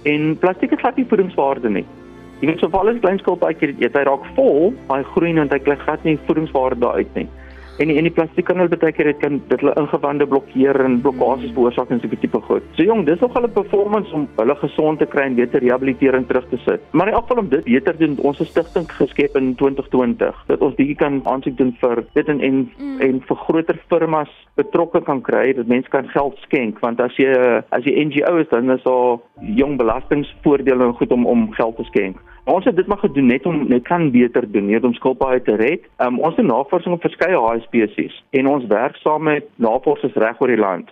En 0.04 0.36
plastiek 0.38 0.70
het 0.70 0.80
glad 0.80 0.96
nie 0.96 1.06
voedingswaarde 1.10 1.70
nie. 1.70 1.84
Jy 2.40 2.46
weet 2.46 2.60
so 2.60 2.68
val 2.68 2.88
as 2.88 3.00
klein 3.00 3.18
skilpaaie 3.18 3.56
eet, 3.60 3.94
hy 3.94 4.04
raak 4.04 4.24
vol, 4.36 4.72
hy 4.88 5.02
groei 5.02 5.36
en 5.36 5.48
hy 5.50 5.58
kry 5.58 5.76
glad 5.76 6.04
nie 6.04 6.18
voedingswaarde 6.26 6.80
daaruit 6.80 7.14
nie 7.14 7.28
en 7.78 7.90
en 7.90 8.06
die 8.08 8.14
plastiek 8.14 8.46
kan 8.48 8.58
hulle 8.60 8.76
baie 8.76 8.92
keer 8.92 9.12
dit 9.12 9.20
kan 9.22 9.38
dit 9.50 9.60
hulle 9.62 9.74
ingewande 9.80 10.26
blokkeer 10.26 10.80
en 10.84 11.00
blokkades 11.04 11.52
veroorsaak 11.54 11.90
en 11.94 12.00
so 12.00 12.08
'n 12.08 12.20
tipe 12.20 12.40
goed. 12.48 12.62
So 12.76 12.82
jong, 12.82 13.04
dis 13.06 13.20
nog 13.20 13.34
hulle 13.34 13.48
performance 13.48 14.12
om 14.12 14.28
hulle 14.36 14.56
gesond 14.56 14.98
te 14.98 15.06
kry 15.06 15.22
en 15.22 15.34
beter 15.34 15.60
rehabilitering 15.60 16.26
terug 16.26 16.48
te 16.48 16.56
sit. 16.56 16.80
Maar 16.92 17.08
in 17.08 17.14
afval 17.14 17.38
om 17.38 17.48
dit 17.48 17.64
beter 17.64 17.98
doen, 17.98 18.18
ons 18.22 18.38
stigting 18.44 18.86
geskep 18.90 19.36
in 19.36 19.54
2020 19.54 20.44
dat 20.46 20.60
ons 20.60 20.74
bietjie 20.74 20.96
kan 20.96 21.20
aansoek 21.24 21.56
doen 21.56 21.76
vir 21.80 22.04
dit 22.14 22.28
en 22.28 22.40
en, 22.40 22.70
mm. 22.78 23.00
en 23.00 23.20
vir 23.20 23.36
groter 23.36 23.78
firmas 23.88 24.30
betrokke 24.56 25.02
kan 25.02 25.20
kry 25.22 25.52
dat 25.52 25.66
mense 25.66 25.88
kan 25.88 26.08
geld 26.08 26.38
skenk 26.38 26.80
want 26.80 27.00
as 27.00 27.16
jy 27.16 27.30
as 27.70 27.84
jy 27.84 28.04
NGO 28.04 28.36
is 28.42 28.48
dan 28.48 28.70
is 28.70 28.82
daar 28.82 29.18
jong 29.60 29.76
belastingvoordele 29.78 30.84
en 30.84 30.94
goed 30.94 31.12
om 31.12 31.26
om 31.26 31.52
geld 31.52 31.76
te 31.76 31.84
skenk. 31.84 32.16
Ons 32.48 32.64
het 32.64 32.76
dit 32.76 32.86
maar 32.86 32.98
gedoen 32.98 33.26
net 33.26 33.46
om 33.46 33.66
net 33.68 33.82
kan 33.82 34.10
beter 34.10 34.50
doen, 34.52 34.70
net 34.72 34.84
om 34.84 34.94
skilpaaie 34.96 35.42
te 35.42 35.56
red. 35.60 35.82
Um, 36.00 36.16
ons 36.24 36.36
doen 36.36 36.46
navorsing 36.48 36.94
op 36.94 37.02
verskeie 37.04 37.36
haai 37.36 37.60
spesies 37.60 38.14
en 38.40 38.48
ons 38.48 38.64
werk 38.70 38.96
saam 39.02 39.26
met 39.28 39.44
navorsers 39.60 40.16
reg 40.16 40.40
oor 40.40 40.48
die 40.48 40.60
land. 40.60 40.88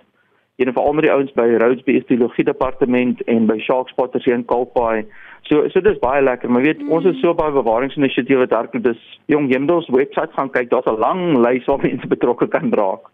Een 0.60 0.72
van 0.72 0.84
al 0.84 1.00
die 1.00 1.12
ouens 1.12 1.32
by 1.36 1.46
Rhodes 1.56 1.84
Biologie 1.88 2.44
Departement 2.44 3.22
en 3.24 3.48
by 3.48 3.56
Shark 3.64 3.88
Spotters 3.88 4.24
hier 4.28 4.36
in 4.36 4.44
Kalpaai. 4.44 5.06
So 5.48 5.64
so 5.72 5.80
dis 5.80 5.98
baie 6.04 6.20
lekker, 6.22 6.52
maar 6.52 6.64
weet 6.64 6.84
mm. 6.84 6.92
ons 6.92 7.08
is 7.08 7.20
so 7.24 7.32
baie 7.34 7.56
bewaringsinisiatiewe 7.56 8.46
daar 8.52 8.68
is. 8.72 9.02
Jong, 9.32 9.48
ons 9.56 9.88
webwerf 9.88 10.36
gaan 10.36 10.52
kyk, 10.52 10.70
daar's 10.70 10.92
'n 10.92 11.00
lang 11.00 11.38
lys 11.40 11.64
waar 11.64 11.80
mense 11.88 12.06
betrokke 12.06 12.48
kan 12.48 12.72
raak. 12.72 13.08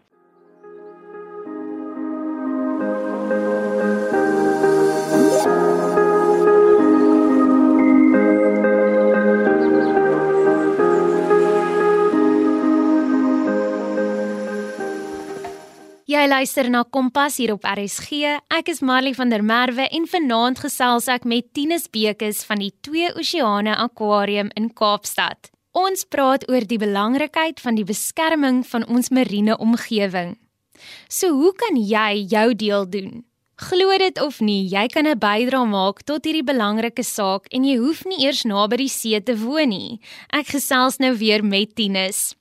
Jy 16.23 16.29
luister 16.31 16.69
na 16.71 16.85
Kompas 16.87 17.35
hier 17.35 17.51
op 17.51 17.65
RSG. 17.67 18.29
Ek 18.55 18.69
is 18.71 18.77
Marley 18.79 19.11
van 19.11 19.27
der 19.27 19.41
Merwe 19.43 19.89
en 19.91 20.05
vanaand 20.07 20.61
gesels 20.63 21.09
ek 21.11 21.25
met 21.27 21.49
Tinus 21.51 21.89
Bekes 21.91 22.45
van 22.47 22.61
die 22.63 22.69
Twee 22.79 23.09
Oseane 23.19 23.73
Aquarium 23.75 24.47
in 24.55 24.69
Kaapstad. 24.71 25.49
Ons 25.75 26.05
praat 26.07 26.45
oor 26.47 26.63
die 26.63 26.79
belangrikheid 26.79 27.59
van 27.59 27.75
die 27.75 27.83
beskerming 27.83 28.61
van 28.69 28.87
ons 28.87 29.11
mariene 29.11 29.57
omgewing. 29.59 30.37
So 31.11 31.35
hoe 31.35 31.51
kan 31.59 31.75
jy 31.75 32.23
jou 32.31 32.47
deel 32.55 32.87
doen? 32.87 33.25
Glo 33.59 33.99
dit 33.99 34.23
of 34.23 34.39
nie, 34.39 34.63
jy 34.63 34.87
kan 34.95 35.03
'n 35.03 35.19
bydrae 35.19 35.67
maak 35.67 36.07
tot 36.07 36.23
hierdie 36.23 36.47
belangrike 36.47 37.03
saak 37.03 37.51
en 37.51 37.67
jy 37.67 37.75
hoef 37.83 38.05
nie 38.05 38.23
eers 38.23 38.45
naby 38.47 38.77
die 38.77 38.87
see 38.87 39.19
te 39.19 39.35
woon 39.35 39.75
nie. 39.75 39.99
Ek 40.31 40.47
gesels 40.55 40.99
nou 40.99 41.17
weer 41.17 41.43
met 41.43 41.75
Tinus. 41.75 42.31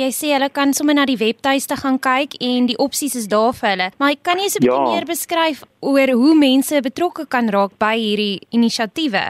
Jy 0.00 0.08
sê 0.16 0.28
hulle 0.32 0.46
kan 0.48 0.70
sommer 0.72 0.94
na 0.96 1.02
die 1.04 1.18
webtuiste 1.20 1.76
gaan 1.76 1.98
kyk 2.00 2.38
en 2.40 2.68
die 2.70 2.76
opsies 2.80 3.18
is 3.18 3.26
daar 3.28 3.52
vir 3.52 3.68
hulle. 3.68 3.88
Maar 4.00 4.14
kan 4.24 4.38
jy 4.40 4.46
bietjie 4.54 4.70
ja. 4.70 4.84
meer 4.86 5.04
beskryf 5.04 5.60
oor 5.84 6.12
hoe 6.16 6.36
mense 6.38 6.80
betrokke 6.86 7.26
kan 7.28 7.50
raak 7.52 7.74
by 7.82 7.92
hierdie 7.98 8.38
inisiatiewe? 8.56 9.24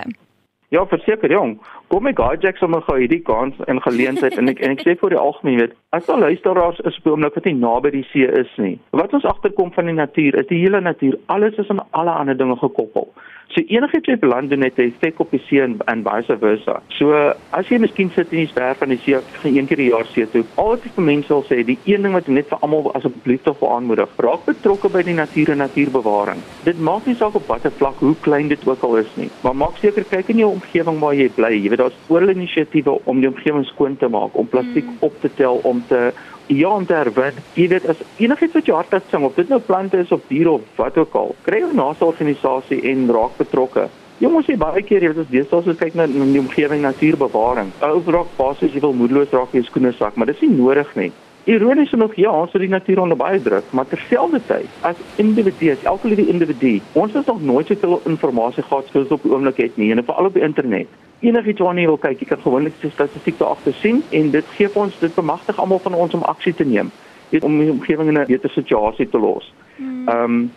Ja, 0.71 0.85
verseker 0.87 1.33
jong. 1.35 1.57
Kom 1.91 2.07
ek 2.07 2.21
gaai 2.21 2.39
Jack 2.45 2.61
sommer 2.63 2.85
gou 2.87 2.95
hierdie 3.01 3.19
kans 3.27 3.59
en 3.67 3.83
geleentheid 3.83 4.37
en 4.39 4.53
ek 4.53 4.63
en 4.63 4.77
ek 4.77 4.85
sê 4.87 4.95
vir 5.01 5.17
die 5.17 5.19
algemeen 5.19 5.59
weet, 5.65 5.75
as 5.97 6.07
daar 6.07 6.23
luisteraars 6.23 6.79
is 6.87 7.01
op 7.03 7.11
oomblik 7.11 7.41
wat 7.41 7.51
nie 7.51 7.57
naby 7.59 7.91
die 7.97 8.07
see 8.13 8.31
is 8.45 8.55
nie. 8.63 8.77
Wat 8.95 9.17
ons 9.19 9.27
agterkom 9.27 9.75
van 9.75 9.91
die 9.91 9.97
natuur, 9.99 10.39
is 10.39 10.47
die 10.53 10.61
hele 10.63 10.79
natuur, 10.87 11.19
alles 11.35 11.59
is 11.59 11.75
aan 11.75 11.83
alle 11.91 12.15
ander 12.15 12.39
dinge 12.39 12.61
gekoppel. 12.63 13.11
So 13.51 13.63
enigiets 13.67 14.07
wat 14.07 14.21
beland 14.21 14.51
doen 14.51 14.63
het 14.63 14.77
'n 14.77 14.81
effek 14.81 15.19
op 15.19 15.31
die 15.31 15.43
see 15.47 15.61
en, 15.61 15.77
en 15.85 16.03
vice 16.05 16.37
versa. 16.39 16.83
So 16.89 17.35
as 17.51 17.69
jy 17.69 17.79
miskien 17.79 18.11
sit 18.15 18.31
in 18.31 18.39
die 18.39 18.47
ster 18.47 18.75
van 18.75 18.89
die 18.89 18.99
see 18.99 19.19
een 19.43 19.67
keer 19.67 19.77
die 19.77 19.91
jaar 19.91 20.07
see 20.07 20.27
toe, 20.31 20.45
al 20.55 20.69
wat 20.69 20.85
ek 20.85 20.95
vir 20.95 21.05
mense 21.05 21.29
wil 21.29 21.45
sê, 21.49 21.65
die 21.65 21.79
een 21.85 22.03
ding 22.03 22.13
wat 22.13 22.29
net 22.29 22.47
vir 22.49 22.59
almal 22.61 22.93
asseblief 22.95 23.43
tog 23.43 23.63
aanmoedig, 23.63 24.09
raak 24.17 24.45
betrokke 24.45 24.89
by 24.89 25.03
die 25.03 25.15
natuur 25.15 25.51
en 25.51 25.59
natuurbewaring. 25.59 26.39
Dit 26.65 26.79
maak 26.79 27.07
nie 27.07 27.15
saak 27.15 27.35
op 27.35 27.47
watter 27.47 27.73
vlak 27.73 27.99
hoe 27.99 28.15
klein 28.21 28.49
dit 28.49 28.69
ook 28.69 28.83
al 28.83 28.97
is 28.97 29.17
nie, 29.17 29.31
maar 29.43 29.57
maak 29.57 29.77
seker 29.77 30.05
kyk 30.05 30.29
in 30.29 30.37
jou 30.37 30.51
omgewing 30.51 30.99
waar 30.99 31.15
jy 31.15 31.29
bly. 31.29 31.51
Jy 31.51 31.69
weet 31.69 31.79
daar's 31.79 31.99
ooral 32.09 32.31
inisiatiewe 32.31 33.01
om 33.05 33.21
die 33.21 33.29
omgewing 33.29 33.67
skoon 33.67 33.97
te 33.97 34.09
maak, 34.09 34.37
om 34.37 34.47
plastiek 34.47 34.85
mm. 34.85 34.97
op 35.01 35.21
te 35.21 35.31
tel, 35.35 35.61
om 35.65 35.83
te 35.89 36.13
Ja, 36.51 36.71
en 36.75 36.87
daar 36.87 37.07
word 37.15 37.37
jy 37.55 37.69
weet 37.71 37.85
as 37.93 38.01
enigiets 38.19 38.57
wat 38.57 38.67
jou 38.67 38.75
hart 38.75 38.91
laat 38.91 39.05
sing 39.13 39.23
of 39.23 39.37
dit 39.39 39.51
nou 39.53 39.61
plante 39.63 40.01
is 40.03 40.11
of 40.11 40.25
diere 40.27 40.57
of 40.57 40.81
wat 40.81 40.97
ook 40.99 41.13
al, 41.15 41.35
kry 41.47 41.61
'n 41.63 41.77
nasorganisasie 41.79 42.81
en 42.91 43.07
raak 43.07 43.37
betrokke. 43.39 43.85
Jong 44.19 44.35
ons 44.35 44.47
sê 44.47 44.57
baie 44.59 44.83
keer 44.83 45.03
jy 45.03 45.13
weet 45.13 45.23
ons 45.23 45.31
deesdae 45.31 45.63
so 45.63 45.75
kyk 45.75 45.95
na, 45.95 46.07
na 46.07 46.25
die 46.25 46.43
omgewing 46.43 46.83
natuurbewaring. 46.83 47.71
Ou 47.81 48.03
raak 48.07 48.35
basies 48.37 48.75
jy 48.75 48.81
wil 48.81 48.93
moedeloos 48.93 49.31
raak 49.31 49.55
jy 49.55 49.63
skoene 49.63 49.93
sak, 49.93 50.17
maar 50.17 50.27
dis 50.27 50.41
nie 50.41 50.51
nodig 50.51 50.91
nie. 50.97 51.13
Ironies 51.45 51.89
genoeg 51.89 52.15
ja, 52.21 52.33
ons 52.37 52.53
het 52.53 52.61
die 52.61 52.69
natuur 52.69 53.01
onder 53.01 53.17
baie 53.17 53.41
druk, 53.43 53.65
maar 53.73 53.87
terselfdertyd 53.89 54.69
as 54.85 54.99
individue, 55.17 55.77
elke 55.89 56.09
liewe 56.13 56.27
individu, 56.29 56.81
ons 56.93 57.13
het 57.17 57.27
nog 57.27 57.41
nooit 57.43 57.67
soveel 57.67 58.01
inligting 58.05 58.67
gehad 58.67 58.91
soos 58.93 59.15
op 59.17 59.23
die 59.25 59.33
oomblik 59.33 59.57
het 59.57 59.77
nie, 59.81 59.89
en 59.93 60.05
veral 60.05 60.29
op 60.29 60.37
die 60.37 60.45
internet. 60.45 60.89
Enigiets 61.21 61.65
waarna 61.65 61.81
jy 61.81 61.87
wil 61.89 62.01
kyk, 62.01 62.21
jy 62.21 62.29
kan 62.29 62.43
gewoonlik 62.45 62.77
die 62.81 62.93
statistiek 62.93 63.39
daar 63.39 63.55
agter 63.57 63.77
sien 63.81 64.03
en 64.11 64.31
dit 64.31 64.53
gee 64.57 64.69
ons 64.75 64.99
dit 65.01 65.15
bemagtig 65.15 65.59
almal 65.61 65.81
van 65.85 65.97
ons 65.97 66.17
om 66.17 66.27
aksie 66.29 66.55
te 66.55 66.65
neem, 66.65 66.93
weet 67.33 67.45
om 67.45 67.59
die 67.61 67.73
omgewing 67.73 68.09
in 68.09 68.21
'n 68.21 68.27
beter 68.27 68.51
situasie 68.51 69.09
te 69.09 69.19
los. 69.19 69.53
Hmm. 69.77 70.09
Ehm 70.09 70.25
um, 70.25 70.51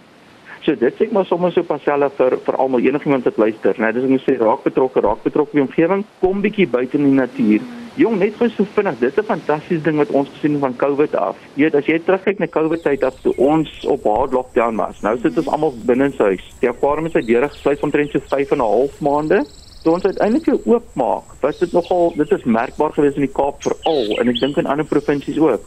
So 0.64 0.76
dit 0.80 0.96
sê 0.96 1.04
ek 1.04 1.12
maar 1.12 1.26
sommer 1.26 1.52
so 1.52 1.64
paselle 1.64 2.10
vir 2.10 2.38
vir 2.46 2.56
almal 2.56 2.80
enigiemand 2.80 3.26
wat 3.26 3.38
luister, 3.38 3.76
né? 3.78 3.92
Dis 3.92 4.04
om 4.04 4.18
te 4.18 4.24
sê 4.24 4.38
raak 4.40 4.64
betrokke, 4.64 5.02
raak 5.02 5.24
betrokke 5.24 5.52
by 5.52 5.60
die 5.60 5.68
omgewing, 5.68 6.06
kom 6.22 6.42
bietjie 6.42 6.68
buite 6.68 6.98
in 6.98 7.04
die 7.04 7.18
natuur. 7.20 7.60
Mm. 7.60 7.83
Jong, 7.94 8.16
net 8.18 8.34
vir 8.40 8.50
so 8.50 8.66
vinnig, 8.74 8.96
dit 8.98 9.12
is 9.12 9.18
'n 9.22 9.28
fantastiese 9.28 9.84
ding 9.86 9.98
wat 9.98 10.10
ons 10.10 10.30
gesien 10.30 10.58
van 10.60 10.76
COVID 10.76 11.16
af. 11.16 11.36
Jy 11.54 11.64
weet, 11.64 11.76
as 11.76 11.86
jy 11.86 12.00
terugkyk 12.00 12.40
na 12.40 12.48
COVID 12.48 12.82
tyd 12.82 13.04
af 13.04 13.14
toe 13.22 13.34
ons 13.38 13.70
op 13.86 14.04
hard 14.04 14.34
lockdown 14.34 14.76
was. 14.76 15.02
Nou 15.02 15.16
sit 15.20 15.38
ons 15.38 15.48
almal 15.48 15.74
binne 15.86 16.06
in 16.06 16.14
huis. 16.18 16.42
Die 16.60 16.70
aquarium 16.70 17.06
is 17.06 17.14
uit 17.14 17.28
deure 17.28 17.50
gesluit 17.50 17.84
omtrent 17.84 18.12
so 18.12 18.20
5 18.20 18.52
en 18.52 18.58
'n 18.58 18.62
half 18.62 19.00
maande. 19.00 19.46
Toe 19.84 19.94
ons 19.94 20.06
uiteindelik 20.06 20.46
weer 20.46 20.60
oopmaak, 20.66 21.24
was 21.42 21.60
dit 21.60 21.72
nogal 21.72 22.14
dit 22.18 22.32
is 22.32 22.44
merkbaar 22.44 22.94
geweest 22.94 23.16
in 23.16 23.28
die 23.28 23.34
Kaap 23.34 23.62
veral 23.62 24.20
en 24.20 24.30
ek 24.30 24.40
dink 24.40 24.58
in 24.58 24.66
ander 24.66 24.86
provinsies 24.86 25.38
ook. 25.38 25.62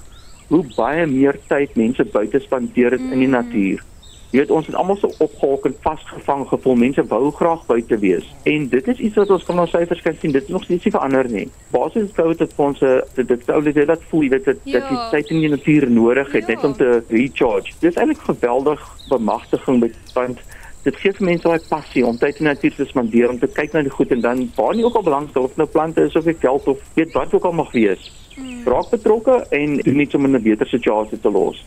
Hoe 0.49 0.64
baie 0.76 1.06
meer 1.06 1.38
tyd 1.49 1.76
mense 1.76 2.04
buite 2.04 2.40
spandeer 2.40 2.90
het 2.90 3.00
in 3.00 3.18
die 3.18 3.28
natuur. 3.28 3.83
Jy 4.30 4.40
weet 4.42 4.50
ons 4.50 4.66
het 4.66 4.75
almal 4.75 4.99
so 4.99 5.11
opgehok 5.23 5.68
en 5.68 5.76
vasgevang 5.85 6.42
gevoel. 6.50 6.75
Mense 6.80 7.04
wou 7.11 7.30
graag 7.30 7.62
buite 7.68 7.99
wees. 8.02 8.26
En 8.50 8.66
dit 8.73 8.88
is 8.88 8.99
iets 9.09 9.21
wat 9.21 9.30
ons 9.30 9.47
van 9.49 9.62
ons 9.62 9.71
syfers 9.71 10.02
kan 10.02 10.16
sien. 10.21 10.35
Dit 10.35 10.49
is 10.49 10.54
nog 10.54 10.64
steeds 10.66 10.85
nie 10.85 10.92
verander 10.92 11.30
nie. 11.30 11.47
Basies 11.75 12.11
sou 12.16 12.33
dit 12.35 12.56
vir 12.59 12.66
ons 12.66 12.83
dit 13.14 13.28
dit 13.28 13.47
sou 13.47 13.62
dit 13.62 13.80
laat 13.87 14.11
voel 14.11 14.28
dat 14.35 14.50
ja. 14.50 14.56
dat 14.75 14.90
jy 14.90 14.99
tyd 15.14 15.33
in 15.37 15.40
die 15.45 15.52
natuur 15.54 15.88
nodig 15.90 16.33
het 16.33 16.47
ja. 16.47 16.54
net 16.54 16.64
om 16.64 16.76
te 16.76 16.90
recharge. 17.09 17.73
Dit 17.80 17.90
is 17.95 18.00
eintlik 18.02 18.26
geweldig 18.26 18.83
bemagtiging 19.09 19.80
met 19.80 19.97
want 20.14 20.42
dit 20.87 20.99
gee 21.02 21.14
vir 21.18 21.26
mense 21.26 21.47
daai 21.47 21.71
passie 21.71 22.04
om 22.06 22.18
tyd 22.18 22.38
in 22.38 22.47
die 22.47 22.52
natuur 22.52 22.76
te 22.76 22.87
spandeer 22.90 23.33
om 23.33 23.40
te 23.42 23.49
kyk 23.50 23.73
na 23.75 23.83
die 23.87 23.95
goed 23.95 24.12
en 24.14 24.23
dan 24.23 24.45
waar 24.59 24.75
nie 24.75 24.85
ook 24.87 24.99
al 25.00 25.06
belangstel 25.09 25.49
of 25.49 25.56
nou 25.59 25.66
plante 25.71 26.04
is 26.06 26.14
of 26.18 26.28
veld 26.45 26.68
of 26.71 26.83
weet 26.95 27.14
wat 27.14 27.35
ook 27.35 27.45
al 27.45 27.56
mag 27.62 27.73
wees. 27.75 28.11
Hmm. 28.36 28.64
Raak 28.68 28.90
betrokke 28.92 29.46
en 29.56 29.76
doen 29.76 30.00
iets 30.00 30.14
om 30.14 30.24
in 30.24 30.36
'n 30.36 30.42
beter 30.42 30.66
situasie 30.66 31.20
te 31.20 31.30
los. 31.30 31.64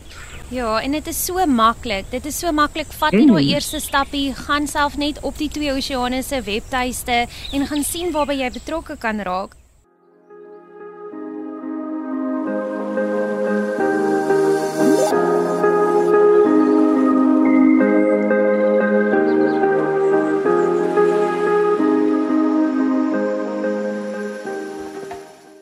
Ja, 0.50 0.80
en 0.82 0.90
dit 0.90 1.06
is 1.06 1.24
so 1.24 1.46
maklik. 1.46 2.10
Dit 2.10 2.24
is 2.26 2.38
so 2.38 2.52
maklik. 2.52 2.92
Vat 2.92 3.12
net 3.12 3.20
mm. 3.22 3.26
nou 3.26 3.38
eerste 3.38 3.78
stappie, 3.80 4.34
gaan 4.34 4.66
self 4.66 4.96
net 4.96 5.20
op 5.22 5.38
die 5.38 5.48
twee 5.48 5.70
oseane 5.70 6.22
se 6.22 6.42
webtuiste 6.42 7.26
en 7.52 7.66
gaan 7.66 7.82
sien 7.86 8.10
waarby 8.10 8.40
jy 8.40 8.50
betrokke 8.50 8.96
kan 8.98 9.22
raak. 9.22 9.59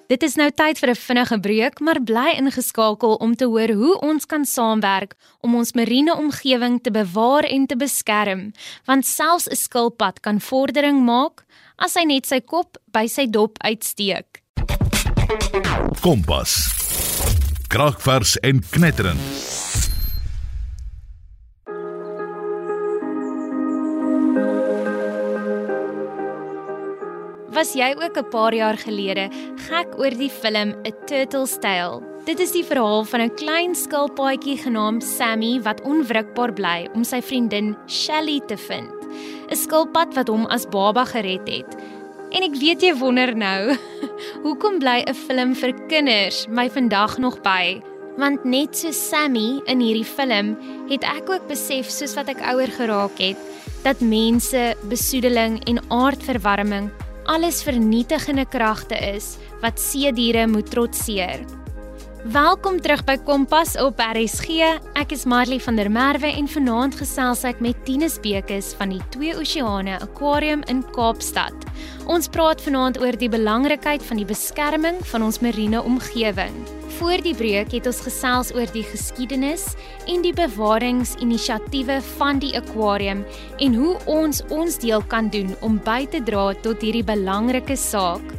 Dit 0.09 0.23
is 0.25 0.39
nou 0.41 0.49
tyd 0.49 0.79
vir 0.81 0.91
'n 0.91 0.97
vinnige 0.97 1.37
breek, 1.41 1.81
maar 1.81 2.01
bly 2.01 2.31
ingeskakel 2.41 3.15
om 3.21 3.35
te 3.37 3.45
hoor 3.45 3.69
hoe 3.69 3.99
ons 4.01 4.25
kan 4.25 4.45
saamwerk 4.45 5.15
om 5.41 5.55
ons 5.55 5.73
mariene 5.73 6.17
omgewing 6.17 6.81
te 6.83 6.91
bewaar 6.91 7.45
en 7.45 7.67
te 7.67 7.77
beskerm, 7.77 8.53
want 8.87 9.07
selfs 9.07 9.49
'n 9.49 9.57
skilpad 9.57 10.21
kan 10.21 10.41
vordering 10.41 11.05
maak 11.05 11.45
as 11.77 11.95
hy 11.95 12.05
net 12.05 12.27
sy 12.27 12.41
kop 12.41 12.79
by 12.91 13.07
sy 13.07 13.27
dop 13.27 13.59
uitsteek. 13.59 14.43
Kompas. 16.01 16.73
Kragvers 17.69 18.37
en 18.37 18.63
knetterend. 18.71 19.68
Was 27.59 27.75
jy 27.75 27.91
ook 27.99 28.15
'n 28.17 28.31
paar 28.31 28.55
jaar 28.55 28.77
gelede 28.79 29.27
gek 29.67 29.99
oor 29.99 30.15
die 30.15 30.31
film 30.31 30.71
A 30.87 30.91
Turtle's 31.07 31.59
Tale. 31.59 32.03
Dit 32.25 32.39
is 32.39 32.53
die 32.53 32.63
verhaal 32.63 33.05
van 33.05 33.21
'n 33.21 33.35
klein 33.35 33.75
skilpaadjie 33.75 34.59
genaamd 34.63 35.03
Sammy 35.03 35.61
wat 35.63 35.83
onwrikbaar 35.83 36.53
bly 36.53 36.89
om 36.95 37.05
sy 37.05 37.21
vriendin 37.21 37.77
Shelly 37.89 38.41
te 38.47 38.57
vind. 38.57 38.95
'n 39.51 39.57
Skilpad 39.57 40.15
wat 40.15 40.29
hom 40.29 40.47
as 40.47 40.67
baba 40.67 41.05
gered 41.05 41.49
het. 41.49 41.77
En 42.31 42.43
ek 42.43 42.55
weet 42.55 42.81
jy 42.81 42.95
wonder 42.95 43.37
nou, 43.37 43.77
hoekom 44.45 44.79
bly 44.79 45.03
'n 45.07 45.15
film 45.15 45.55
vir 45.55 45.73
kinders 45.89 46.47
my 46.49 46.71
vandag 46.71 47.19
nog 47.19 47.43
by? 47.43 47.83
Want 48.19 48.45
net 48.45 48.77
so 48.77 48.91
Sammy 48.93 49.61
in 49.67 49.81
hierdie 49.81 50.13
film 50.17 50.57
het 50.89 51.03
ek 51.03 51.31
ook 51.31 51.49
besef 51.49 51.91
soos 51.91 52.15
wat 52.15 52.29
ek 52.29 52.41
ouer 52.53 52.71
geraak 52.71 53.19
het 53.19 53.37
dat 53.83 54.01
mense, 54.01 54.77
besoedeling 54.89 55.65
en 55.67 55.79
aardverwarming 55.89 56.91
alles 57.29 57.61
vernietigende 57.63 58.47
kragte 58.49 58.97
is 58.97 59.37
wat 59.61 59.81
see 59.81 60.09
diere 60.17 60.47
moet 60.49 60.71
trotseer. 60.73 61.45
Welkom 62.29 62.77
terug 62.85 63.01
by 63.09 63.15
Kompas 63.25 63.71
op 63.81 64.03
RSG. 64.05 64.61
Ek 65.01 65.15
is 65.17 65.23
Marley 65.25 65.57
van 65.65 65.79
der 65.81 65.89
Merwe 65.89 66.29
en 66.29 66.45
vanaand 66.51 66.99
gesels 67.01 67.41
ek 67.49 67.63
met 67.65 67.79
Tinus 67.87 68.19
Bekes 68.21 68.75
van 68.77 68.91
die 68.93 68.99
Twee 69.15 69.33
Oseane 69.33 69.95
Aquarium 70.05 70.61
in 70.69 70.83
Kaapstad. 70.93 71.65
Ons 72.05 72.29
praat 72.29 72.61
vanaand 72.61 72.99
oor 73.01 73.17
die 73.17 73.31
belangrikheid 73.33 74.05
van 74.05 74.21
die 74.21 74.27
beskerming 74.29 74.99
van 75.09 75.25
ons 75.25 75.41
mariene 75.41 75.81
omgewing. 75.81 76.53
Voor 76.99 77.25
die 77.25 77.33
breek 77.39 77.73
het 77.73 77.89
ons 77.89 78.03
gesels 78.05 78.53
oor 78.53 78.69
die 78.77 78.85
geskiedenis 78.91 79.71
en 80.05 80.21
die 80.21 80.35
bewaringsinisiatiewe 80.37 81.97
van 82.19 82.43
die 82.45 82.53
aquarium 82.61 83.25
en 83.57 83.81
hoe 83.81 83.95
ons 84.05 84.45
ons 84.53 84.77
deel 84.85 85.01
kan 85.09 85.33
doen 85.33 85.57
om 85.65 85.81
by 85.81 86.03
te 86.13 86.21
dra 86.29 86.51
tot 86.61 86.85
hierdie 86.85 87.07
belangrike 87.09 87.79
saak. 87.89 88.37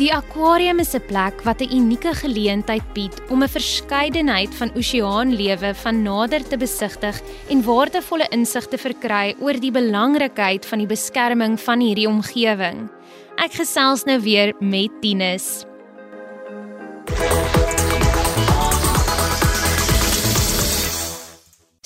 Die 0.00 0.14
aquarium 0.16 0.78
is 0.80 0.94
'n 0.96 1.04
plek 1.10 1.42
wat 1.44 1.60
'n 1.60 1.76
unieke 1.76 2.14
geleentheid 2.14 2.86
bied 2.94 3.16
om 3.28 3.42
'n 3.42 3.48
verskeidenheid 3.48 4.54
van 4.54 4.72
oseaanlewe 4.74 5.74
van 5.74 6.02
nader 6.02 6.42
te 6.48 6.56
besigtig 6.56 7.20
en 7.50 7.62
waardevolle 7.62 8.26
insig 8.30 8.66
te 8.66 8.78
verkry 8.78 9.36
oor 9.40 9.60
die 9.60 9.70
belangrikheid 9.70 10.64
van 10.66 10.78
die 10.78 10.86
beskerming 10.86 11.60
van 11.60 11.80
hierdie 11.80 12.08
omgewing. 12.08 12.88
Ek 13.36 13.52
gesels 13.52 14.04
nou 14.04 14.20
weer 14.20 14.54
met 14.60 14.90
Tinus. 15.02 15.69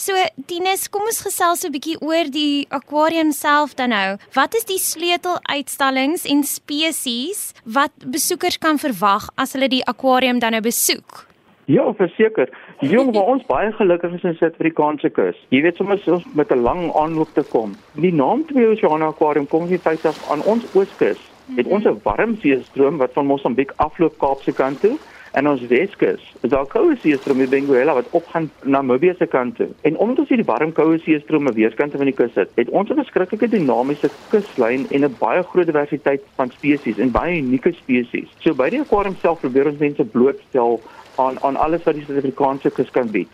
So 0.04 0.12
Tinus, 0.44 0.82
kom 0.92 1.06
ons 1.08 1.23
gesels 1.25 1.62
'n 1.64 1.73
bietjie 1.73 1.96
oor 2.04 2.28
die 2.28 2.66
aquarium 2.68 3.30
self 3.32 3.73
dan 3.75 3.88
nou. 3.88 4.18
Wat 4.37 4.54
is 4.54 4.66
die 4.68 4.76
sleuteluitstallings 4.76 6.26
en 6.28 6.42
spesies 6.44 7.54
wat 7.64 7.92
besoekers 8.04 8.58
kan 8.58 8.76
verwag 8.76 9.30
as 9.37 9.54
hulle 9.54 9.68
die 9.68 9.84
aquarium 9.92 10.38
dan 10.38 10.52
nou 10.52 10.61
besoek? 10.61 11.25
Ja, 11.64 11.87
verseker. 11.96 12.52
Jong, 12.80 13.14
waar 13.14 13.32
ons 13.32 13.46
baie 13.46 13.73
gelukkig 13.73 14.12
is 14.12 14.26
in 14.28 14.37
Suid-Afrikaanse 14.37 15.08
kus. 15.08 15.40
Jy 15.49 15.62
weet 15.62 15.76
sommer 15.76 15.96
ons 16.06 16.25
met 16.34 16.52
'n 16.52 16.61
lang 16.61 16.92
aanloop 16.92 17.32
te 17.32 17.42
kom. 17.42 17.73
Die 17.94 18.12
naam 18.12 18.44
Twee 18.46 18.68
Oseane 18.68 19.04
Aquarium 19.04 19.46
kom 19.46 19.68
nie 19.68 19.78
feitlik 19.78 20.16
aan 20.28 20.42
ons 20.42 20.64
ooskus. 20.75 21.20
Het 21.56 21.66
ons 21.66 21.84
'n 21.84 22.00
warm 22.02 22.37
seestroom 22.42 22.99
wat 22.99 23.12
van 23.12 23.26
Mosambiek 23.26 23.73
afloop 23.76 24.18
Kaapse 24.18 24.52
kant 24.52 24.80
toe 24.80 24.99
en 25.34 25.48
ons 25.50 25.62
Weskus 25.66 26.22
is 26.46 26.50
daar 26.52 26.66
koue 26.70 26.94
seestroom 27.02 27.40
in 27.42 27.50
Benguela 27.50 27.94
wat 27.96 28.10
opgaan 28.14 28.50
na 28.62 28.82
Namibië 28.82 29.14
se 29.18 29.26
kant 29.26 29.56
toe. 29.58 29.68
En 29.88 29.96
omdat 29.98 30.28
hierdie 30.30 30.46
warm 30.46 30.72
koue 30.72 30.98
seestroom 31.02 31.48
aan 31.50 31.56
weerskante 31.58 31.98
van 31.98 32.10
die 32.10 32.14
kus 32.14 32.36
het, 32.38 32.50
het 32.60 32.70
ons 32.70 32.90
'n 32.90 33.00
verskriklike 33.02 33.48
dinamiese 33.48 34.10
kuslyn 34.30 34.86
en 34.90 35.04
'n 35.04 35.16
baie 35.18 35.42
groot 35.42 35.66
diversiteit 35.66 36.22
van 36.36 36.50
spesies 36.50 36.98
en 36.98 37.10
baie 37.10 37.38
unieke 37.42 37.72
spesies. 37.72 38.28
So 38.38 38.54
by 38.54 38.70
die 38.70 38.80
aquarium 38.80 39.16
self 39.20 39.40
probeer 39.40 39.66
ons 39.66 39.78
mense 39.78 40.04
blootstel 40.04 40.80
aan 41.16 41.42
aan 41.42 41.56
alles 41.56 41.82
wat 41.82 41.94
die 41.94 42.04
Suid-Afrikaanse 42.04 42.70
kus 42.70 42.90
kan 42.90 43.10
bied. 43.10 43.28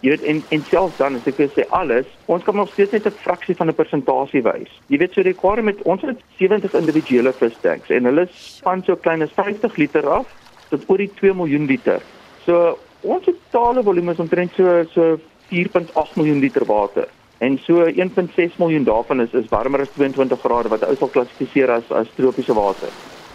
Jy 0.00 0.08
weet 0.08 0.22
en 0.22 0.42
en 0.48 0.62
selfs 0.66 0.96
dan 0.96 1.14
as 1.14 1.26
ek 1.26 1.50
sê 1.54 1.62
alles, 1.68 2.06
ons 2.26 2.42
kan 2.42 2.56
nog 2.56 2.72
steeds 2.72 2.92
net 2.92 3.06
'n 3.06 3.10
fraksie 3.10 3.54
van 3.54 3.68
'n 3.68 3.74
persentasie 3.74 4.42
wys. 4.42 4.70
Jy 4.88 4.98
weet 4.98 5.12
so 5.12 5.22
die 5.22 5.34
aquarium 5.36 5.64
met 5.64 5.82
ons 5.82 6.02
het 6.02 6.18
70 6.38 6.74
individuele 6.74 7.32
vistanks 7.32 7.90
en 7.90 8.04
hulle 8.04 8.28
span 8.30 8.82
so 8.84 8.96
klein 8.96 9.22
as 9.22 9.32
50 9.32 9.76
liter 9.76 10.08
af 10.08 10.26
tot 10.72 10.88
oor 10.90 11.02
die 11.04 11.10
2 11.20 11.36
miljoen 11.38 11.68
liter. 11.70 12.02
So 12.46 12.76
ons 13.02 13.26
totale 13.26 13.82
volume 13.86 14.14
is 14.14 14.22
omtrent 14.22 14.54
so 14.56 14.82
so 14.94 15.18
4.8 15.52 16.16
miljoen 16.20 16.40
liter 16.40 16.66
water. 16.66 17.08
En 17.42 17.58
so 17.58 17.84
1.6 17.84 18.58
miljoen 18.62 18.84
daarvan 18.88 19.20
is 19.24 19.32
is 19.34 19.48
warmer 19.50 19.80
as 19.84 19.90
22 19.96 20.40
grade 20.44 20.70
wat 20.72 20.86
ou 20.86 20.94
sal 20.96 21.10
klassifiseer 21.16 21.70
as 21.70 21.90
as 21.90 22.12
tropiese 22.18 22.54
water. 22.54 22.92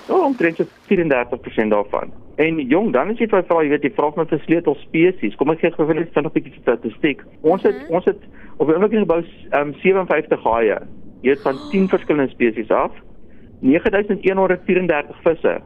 So 0.08 0.22
omtrent 0.24 0.58
so 0.58 0.66
34% 0.88 1.74
daarvan. 1.74 2.14
En 2.38 2.60
jong, 2.70 2.94
dan 2.94 3.10
as 3.12 3.20
jy 3.20 3.28
vra, 3.28 3.42
jy 3.64 3.74
weet 3.74 3.84
jy 3.84 3.92
vra 3.98 4.12
my 4.16 4.24
vir 4.30 4.40
sleutel 4.46 4.78
spesies. 4.86 5.36
Kom 5.36 5.52
ek 5.52 5.66
gee 5.66 5.74
gou 5.76 5.88
net 5.94 6.16
'n 6.16 6.30
bietjie 6.34 6.62
statistiek. 6.62 7.24
Ons 7.42 7.64
het 7.64 7.76
mm 7.76 7.82
-hmm. 7.82 7.96
ons 7.96 8.06
het 8.06 8.22
op 8.58 8.68
'n 8.70 8.74
oomblik 8.74 8.94
gebou 8.94 9.24
um, 9.52 9.74
57 9.82 10.44
haie 10.44 10.80
Jy 11.22 11.34
het 11.34 11.42
van 11.42 11.58
10 11.72 11.90
verskillende 11.90 12.32
spesies 12.32 12.70
af. 12.70 12.92
9134 13.60 15.22
visse. 15.24 15.62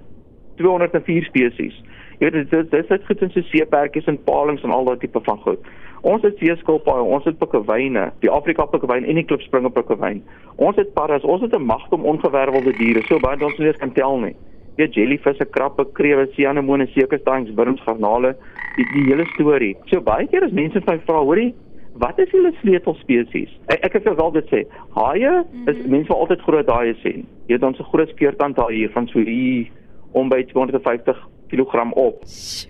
204 0.62 1.28
spesies. 1.30 1.78
Jy 2.22 2.30
weet 2.30 2.52
dit 2.52 2.72
dis 2.72 2.90
dit 2.90 3.06
goed 3.08 3.22
in 3.26 3.32
so 3.34 3.42
seeperkies 3.50 4.10
en 4.10 4.20
palings 4.28 4.62
en 4.64 4.74
al 4.76 4.86
daai 4.86 5.00
tipe 5.02 5.22
van 5.26 5.40
goed. 5.42 5.72
Ons 6.02 6.24
het 6.26 6.38
seeskilpaaie, 6.42 7.02
ons 7.02 7.26
het 7.30 7.38
pikkewyne, 7.38 8.08
die 8.22 8.30
Afrika 8.34 8.66
pikkewyn 8.70 9.06
en 9.06 9.20
die 9.20 9.26
klipspringe 9.30 9.70
pikkewyn. 9.74 10.24
Ons 10.58 10.78
het 10.82 10.94
parras, 10.96 11.26
ons 11.26 11.42
het 11.46 11.54
'n 11.54 11.66
magte 11.66 11.96
om 11.96 12.06
ongewervelde 12.14 12.74
diere, 12.78 13.02
so 13.06 13.20
baie 13.20 13.38
dat 13.38 13.50
ons 13.50 13.58
nie 13.58 13.68
eens 13.68 13.78
kan 13.78 13.94
tel 13.94 14.18
nie. 14.20 14.36
Jy 14.78 14.86
het 14.86 14.94
jellyvisse, 14.94 15.46
krappe, 15.46 15.86
krewe, 15.94 16.28
seanemone, 16.34 16.88
sekerstangs, 16.88 17.54
wurms, 17.54 17.82
garnale, 17.82 18.36
die, 18.76 18.86
die 18.94 19.04
hele 19.10 19.26
storie. 19.26 19.76
So 19.86 20.02
baie 20.02 20.28
keer 20.28 20.44
as 20.44 20.52
mense 20.52 20.82
my 20.86 20.98
vra, 21.06 21.20
hoorie, 21.22 21.54
wat 21.94 22.20
is 22.20 22.32
julle 22.32 22.54
sleutelspesies? 22.62 23.52
Ek 23.68 23.86
ek 23.86 23.94
het 23.94 24.16
wel 24.16 24.32
dit 24.32 24.48
sê. 24.50 24.64
Haie 24.96 25.44
is 25.66 25.76
mm 25.76 25.82
-hmm. 25.82 25.90
mense 25.90 26.08
wil 26.08 26.20
altyd 26.20 26.42
groot 26.42 26.70
haie 26.70 26.96
sien. 27.04 27.28
Jy 27.48 27.54
het 27.54 27.64
ons 27.64 27.80
'n 27.80 27.84
groot 27.84 28.10
skeurtand 28.10 28.56
daar 28.56 28.72
hier 28.72 28.90
van 28.90 29.08
so 29.08 29.20
hier 29.20 29.68
om 30.12 30.30
by 30.30 30.44
250 30.52 31.18
kg 31.52 31.88
op. 31.94 32.24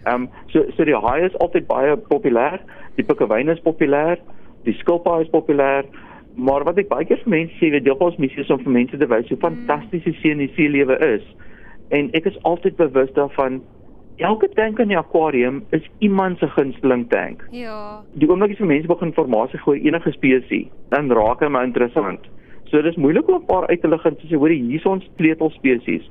Ehm 0.03 0.13
um, 0.13 0.29
so 0.53 0.63
so 0.75 0.85
die 0.85 0.95
haai 0.95 1.25
is 1.25 1.37
altyd 1.37 1.67
baie 1.67 1.97
populêr, 1.97 2.61
die 2.97 3.05
pikkewyn 3.05 3.49
is 3.53 3.61
populêr, 3.65 4.17
die 4.65 4.77
skilpaai 4.79 5.21
is 5.25 5.33
populêr, 5.33 5.85
maar 6.35 6.63
wat 6.63 6.79
ek 6.81 6.89
baie 6.89 7.05
keer 7.05 7.21
vir 7.23 7.35
mense 7.35 7.59
sê, 7.59 7.71
weet 7.73 7.85
jy, 7.85 7.97
ons 7.99 8.17
missie 8.17 8.41
is 8.41 8.49
om 8.53 8.61
vir 8.63 8.75
mense 8.79 8.97
te 8.97 9.09
wys 9.13 9.29
hoe 9.29 9.39
fantasties 9.43 10.07
die 10.07 10.17
see 10.21 10.33
en 10.33 10.43
die 10.43 10.51
see 10.55 10.71
lewe 10.71 10.97
is. 11.11 11.25
En 11.91 12.09
ek 12.17 12.29
is 12.31 12.39
altyd 12.47 12.77
bewus 12.79 13.11
daarvan 13.17 13.61
elke 14.21 14.47
tank 14.55 14.79
in 14.79 14.91
die 14.91 14.99
akwarium 14.99 15.61
is 15.75 15.85
iemand 15.99 16.39
se 16.39 16.47
gunsteling 16.55 17.07
tank. 17.09 17.43
Ja. 17.51 18.01
Die 18.13 18.29
oomblik 18.29 18.55
as 18.55 18.61
jy 18.61 18.69
mense 18.69 18.91
begin 18.91 19.11
informasie 19.11 19.59
gooi 19.63 19.79
enige 19.81 20.13
spesies, 20.15 20.69
dan 20.93 21.11
raak 21.11 21.43
my 21.49 21.63
interessant. 21.67 22.27
So 22.71 22.81
dis 22.81 22.95
moeilik 22.95 23.27
om 23.27 23.41
'n 23.41 23.45
paar 23.45 23.67
uit 23.67 23.81
te 23.81 23.87
lig 23.87 24.05
en 24.05 24.15
te 24.15 24.27
sê 24.27 24.37
hoor 24.37 24.49
hier 24.49 24.79
is 24.79 24.85
ons 24.85 25.09
sleutelspesies. 25.17 26.09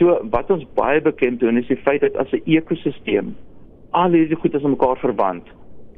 So 0.00 0.16
wat 0.32 0.48
ons 0.50 0.64
baie 0.78 1.00
bekend 1.04 1.42
doen 1.44 1.60
is 1.60 1.68
die 1.68 1.76
feit 1.84 2.00
dat 2.00 2.16
as 2.16 2.32
'n 2.32 2.42
ekosisteem 2.48 3.34
al 3.90 4.14
hierdie 4.16 4.38
goed 4.40 4.54
is 4.54 4.64
aan 4.64 4.76
mekaar 4.76 4.96
verwant. 4.96 5.46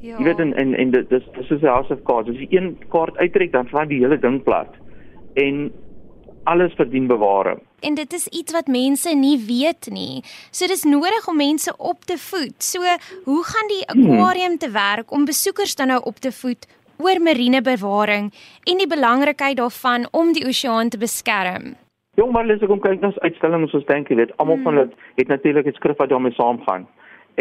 Ja. 0.00 0.18
Jy 0.18 0.24
weet 0.24 0.40
en 0.42 0.54
en 0.54 0.74
en 0.74 0.90
dit 0.90 1.08
dis 1.08 1.24
dis 1.36 1.50
is 1.50 1.62
'n 1.62 1.66
house 1.66 1.92
of 1.92 2.02
cards. 2.02 2.28
As 2.28 2.36
jy 2.36 2.48
een 2.50 2.78
kaart 2.88 3.16
uittrek 3.16 3.52
dan 3.52 3.68
val 3.68 3.86
die 3.86 4.00
hele 4.02 4.18
ding 4.18 4.42
plat. 4.42 4.74
En 5.34 5.72
alles 6.44 6.72
verdien 6.74 7.06
bewaring. 7.06 7.60
En 7.80 7.94
dit 7.94 8.12
is 8.12 8.26
iets 8.26 8.52
wat 8.52 8.66
mense 8.66 9.14
nie 9.14 9.38
weet 9.46 9.90
nie. 9.90 10.22
So 10.50 10.66
dis 10.66 10.82
nodig 10.82 11.28
om 11.28 11.36
mense 11.36 11.74
op 11.76 12.04
te 12.04 12.18
voed. 12.18 12.62
So 12.62 12.78
hoe 13.24 13.44
gaan 13.44 13.68
die 13.68 13.84
hmm. 13.86 14.10
akwarium 14.10 14.58
te 14.58 14.70
werk 14.70 15.10
om 15.10 15.24
besoekers 15.24 15.74
dan 15.74 15.86
nou 15.86 16.00
op 16.02 16.16
te 16.16 16.32
voed 16.32 16.66
oor 16.96 17.20
marine 17.20 17.62
bewaring 17.62 18.32
en 18.64 18.76
die 18.78 18.86
belangrikheid 18.86 19.56
daarvan 19.56 20.08
om 20.10 20.32
die 20.32 20.46
oseaan 20.46 20.88
te 20.88 20.98
beskerm? 20.98 21.74
Jong 22.20 22.28
maar 22.32 22.44
lees 22.44 22.60
ek 22.60 22.68
kom 22.68 22.80
kyk 22.84 23.00
na 23.00 23.08
uitstallings 23.24 23.70
soos 23.72 23.86
dink 23.88 24.10
jy 24.12 24.16
weet 24.18 24.32
almal 24.36 24.58
mm. 24.58 24.64
van 24.66 24.74
hulle 24.76 25.04
het 25.16 25.30
natuurlik 25.32 25.68
'n 25.70 25.76
skrif 25.78 25.96
wat 25.96 26.10
daarmee 26.10 26.34
saamgaan. 26.36 26.82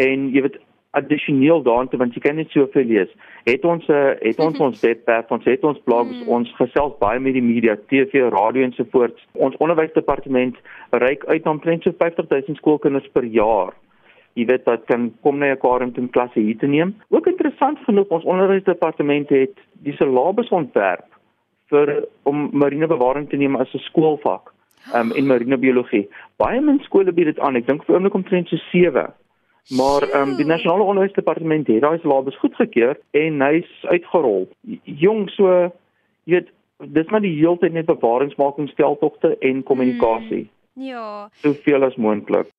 En 0.00 0.22
jy 0.32 0.42
weet 0.46 0.54
addisioneel 0.96 1.60
daartoe 1.62 1.98
want 2.00 2.14
jy 2.14 2.22
kan 2.24 2.38
net 2.40 2.48
soveel 2.56 2.86
lees. 2.88 3.10
Het 3.44 3.64
ons 3.68 3.84
'n 3.88 3.92
uh, 3.92 4.14
het 4.20 4.38
ons 4.40 4.58
ons 4.58 4.80
webwerf, 4.80 5.30
ons 5.30 5.44
het 5.44 5.64
ons 5.70 5.82
blogs, 5.84 6.16
mm. 6.16 6.28
ons 6.28 6.54
gesels 6.56 6.94
baie 7.04 7.20
met 7.20 7.36
die 7.36 7.42
media, 7.42 7.76
TV, 7.90 8.30
radio 8.32 8.62
en 8.64 8.72
so 8.72 8.84
voort. 8.94 9.20
Ons 9.32 9.56
onderwysdepartement 9.56 10.56
reik 10.90 11.24
uit 11.24 11.44
na 11.44 11.50
omtrent 11.50 11.82
so 11.82 11.92
50000 11.98 12.56
skoolkinders 12.56 13.10
per 13.12 13.24
jaar. 13.24 13.76
Jy 14.32 14.46
weet 14.46 14.64
dat 14.64 14.84
kan 14.84 15.12
kom 15.20 15.38
na 15.38 15.52
'n 15.52 15.58
kwarium 15.58 15.92
toe 15.92 16.08
klasse 16.08 16.40
hier 16.40 16.56
te 16.56 16.66
neem. 16.66 16.96
Ook 17.10 17.26
interessant 17.26 17.78
genoeg 17.84 18.08
ons 18.08 18.24
onderwysdepartement 18.24 19.28
het 19.28 19.56
die 19.84 19.96
syllabus 20.00 20.48
ontwerp 20.48 21.08
vir 21.68 22.08
om 22.22 22.48
marine 22.52 22.86
bewaring 22.86 23.28
te 23.28 23.36
neem 23.36 23.56
as 23.56 23.74
'n 23.74 23.78
skoolvak 23.78 24.51
um, 24.94 25.12
en 25.12 25.26
marinebiologie. 25.26 26.08
Baie 26.36 26.60
min 26.60 26.80
skole 26.86 27.12
bied 27.12 27.30
dit 27.32 27.40
aan. 27.40 27.56
Ek 27.56 27.66
dink 27.66 27.84
vir 27.86 27.96
oomblik 27.96 28.16
omtrent 28.18 28.48
so 28.48 28.60
7. 28.70 29.10
Maar 29.78 30.08
ehm 30.08 30.32
um, 30.32 30.36
die 30.36 30.46
nasionale 30.46 30.82
onderwysdepartement 30.82 31.66
het 31.70 31.84
daai 31.84 31.98
syllabus 32.02 32.38
goedgekeur 32.38 32.98
en 33.10 33.44
hy's 33.46 33.70
uitgerol. 33.94 34.48
Jong 34.84 35.28
so 35.30 35.52
jy 36.24 36.40
weet 36.40 36.50
dis 36.94 37.10
maar 37.14 37.22
die 37.22 37.36
hele 37.36 37.58
tyd 37.58 37.76
net 37.76 37.86
bewaringsmakingsveldtogte 37.86 39.36
en 39.38 39.62
kommunikasie. 39.62 40.48
Hmm, 40.74 40.86
ja. 40.88 41.28
Soveel 41.44 41.86
as 41.86 41.96
moontlik. 41.96 42.50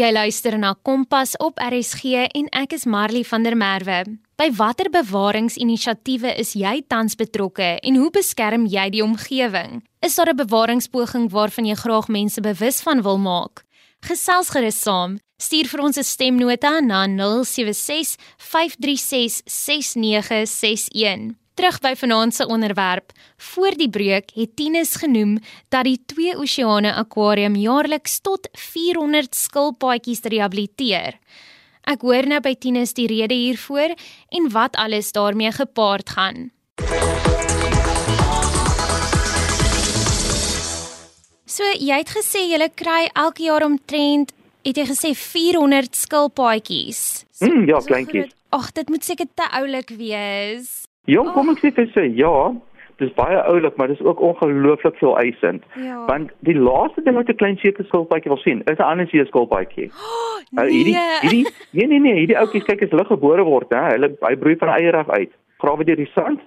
Jy 0.00 0.08
luister 0.14 0.54
na 0.56 0.70
Kompas 0.86 1.34
op 1.44 1.58
RSG 1.60 2.22
en 2.32 2.46
ek 2.56 2.72
is 2.72 2.86
Marley 2.88 3.20
van 3.26 3.42
der 3.44 3.56
Merwe. 3.58 3.98
By 4.40 4.46
watter 4.56 4.88
bewaringsinisiatiewe 4.94 6.30
is 6.40 6.54
jy 6.56 6.78
tans 6.88 7.18
betrokke 7.20 7.74
en 7.84 7.98
hoe 8.00 8.08
beskerm 8.14 8.64
jy 8.70 8.86
die 8.94 9.02
omgewing? 9.04 9.82
Is 10.00 10.16
daar 10.16 10.32
'n 10.32 10.40
bewaringspoging 10.40 11.28
waarvan 11.28 11.66
jy 11.66 11.74
graag 11.74 12.08
mense 12.08 12.40
bewus 12.40 12.80
van 12.80 13.02
wil 13.02 13.18
maak? 13.18 13.64
Gesels 14.00 14.48
gerus 14.48 14.80
saam. 14.80 15.18
Stuur 15.36 15.68
vir 15.68 15.80
ons 15.80 15.98
'n 15.98 16.04
stemnota 16.04 16.80
na 16.80 17.06
076 17.06 18.16
536 18.38 19.42
6961 19.44 21.39
terug 21.60 21.80
by 21.84 21.92
vanaand 21.96 22.34
se 22.34 22.46
onderwerp. 22.48 23.12
Voor 23.36 23.74
die 23.76 23.90
breuk 23.90 24.30
het 24.34 24.56
Tinus 24.56 24.94
genoem 24.96 25.38
dat 25.68 25.84
die 25.84 25.98
twee 26.08 26.32
oseane 26.40 26.94
akwarium 26.96 27.56
jaarliks 27.60 28.20
tot 28.24 28.48
400 28.56 29.36
skilpaadjies 29.36 30.24
rehabiliteer. 30.24 31.18
Ek 31.84 32.00
hoor 32.06 32.28
nou 32.30 32.40
by 32.40 32.54
Tinus 32.56 32.96
die 32.96 33.10
rede 33.12 33.36
hiervoor 33.36 33.92
en 34.32 34.48
wat 34.56 34.80
alles 34.80 35.12
daarmee 35.12 35.52
gepaard 35.52 36.16
gaan. 36.16 36.48
So 41.44 41.66
jy 41.76 42.00
het 42.00 42.16
gesê 42.16 42.46
jy 42.48 42.72
kry 42.72 43.10
elke 43.12 43.50
jaar 43.50 43.68
omtrent 43.68 44.32
het 44.64 44.80
jy 44.80 44.88
gesê 44.88 45.12
400 45.12 45.92
skilpaadjies. 45.92 47.26
Mm, 47.44 47.68
ja, 47.68 47.84
kleintjies. 47.84 48.32
Ag, 48.48 48.72
dit 48.72 48.88
moet 48.88 49.04
seker 49.04 49.28
te 49.34 49.44
oulik 49.60 49.92
wees. 49.98 50.88
Jong, 51.08 51.32
kom 51.32 51.48
ek 51.52 51.62
sê 51.62 51.70
vir 51.76 51.88
sy 51.94 52.04
ja, 52.18 52.32
dis 53.00 53.12
baie 53.16 53.38
oulik, 53.48 53.76
maar 53.80 53.88
dis 53.88 54.02
ook 54.04 54.20
ongelooflik 54.20 54.98
veel 55.00 55.16
eisend. 55.22 55.64
Ja. 55.80 56.02
Want 56.06 56.32
die 56.46 56.56
laaste 56.58 57.02
ding 57.06 57.16
wat 57.16 57.28
'n 57.28 57.40
klein 57.40 57.56
seker 57.56 57.84
skulpaadjie 57.84 58.32
wil 58.32 58.42
sien, 58.44 58.62
is 58.66 58.78
'n 58.78 58.90
ander 58.90 59.08
seker 59.08 59.26
skulpaadjie. 59.26 59.90
Oh, 60.50 60.64
nee. 60.64 60.72
Hierdie 60.74 60.98
hierdie 61.22 61.46
nee 61.70 61.86
nee 61.86 61.98
nee, 61.98 62.14
hierdie 62.14 62.36
ouetjies 62.36 62.64
kyk 62.64 62.82
as 62.82 62.90
hulle 62.90 63.04
gebore 63.04 63.44
word, 63.44 63.70
hè, 63.70 63.82
hulle 63.94 64.08
hy 64.20 64.34
broei 64.36 64.56
van 64.58 64.72
eier 64.74 64.96
af 64.96 65.08
uit. 65.10 65.30
Grawe 65.62 65.84
deur 65.84 65.96
die 65.96 66.10
sand 66.14 66.40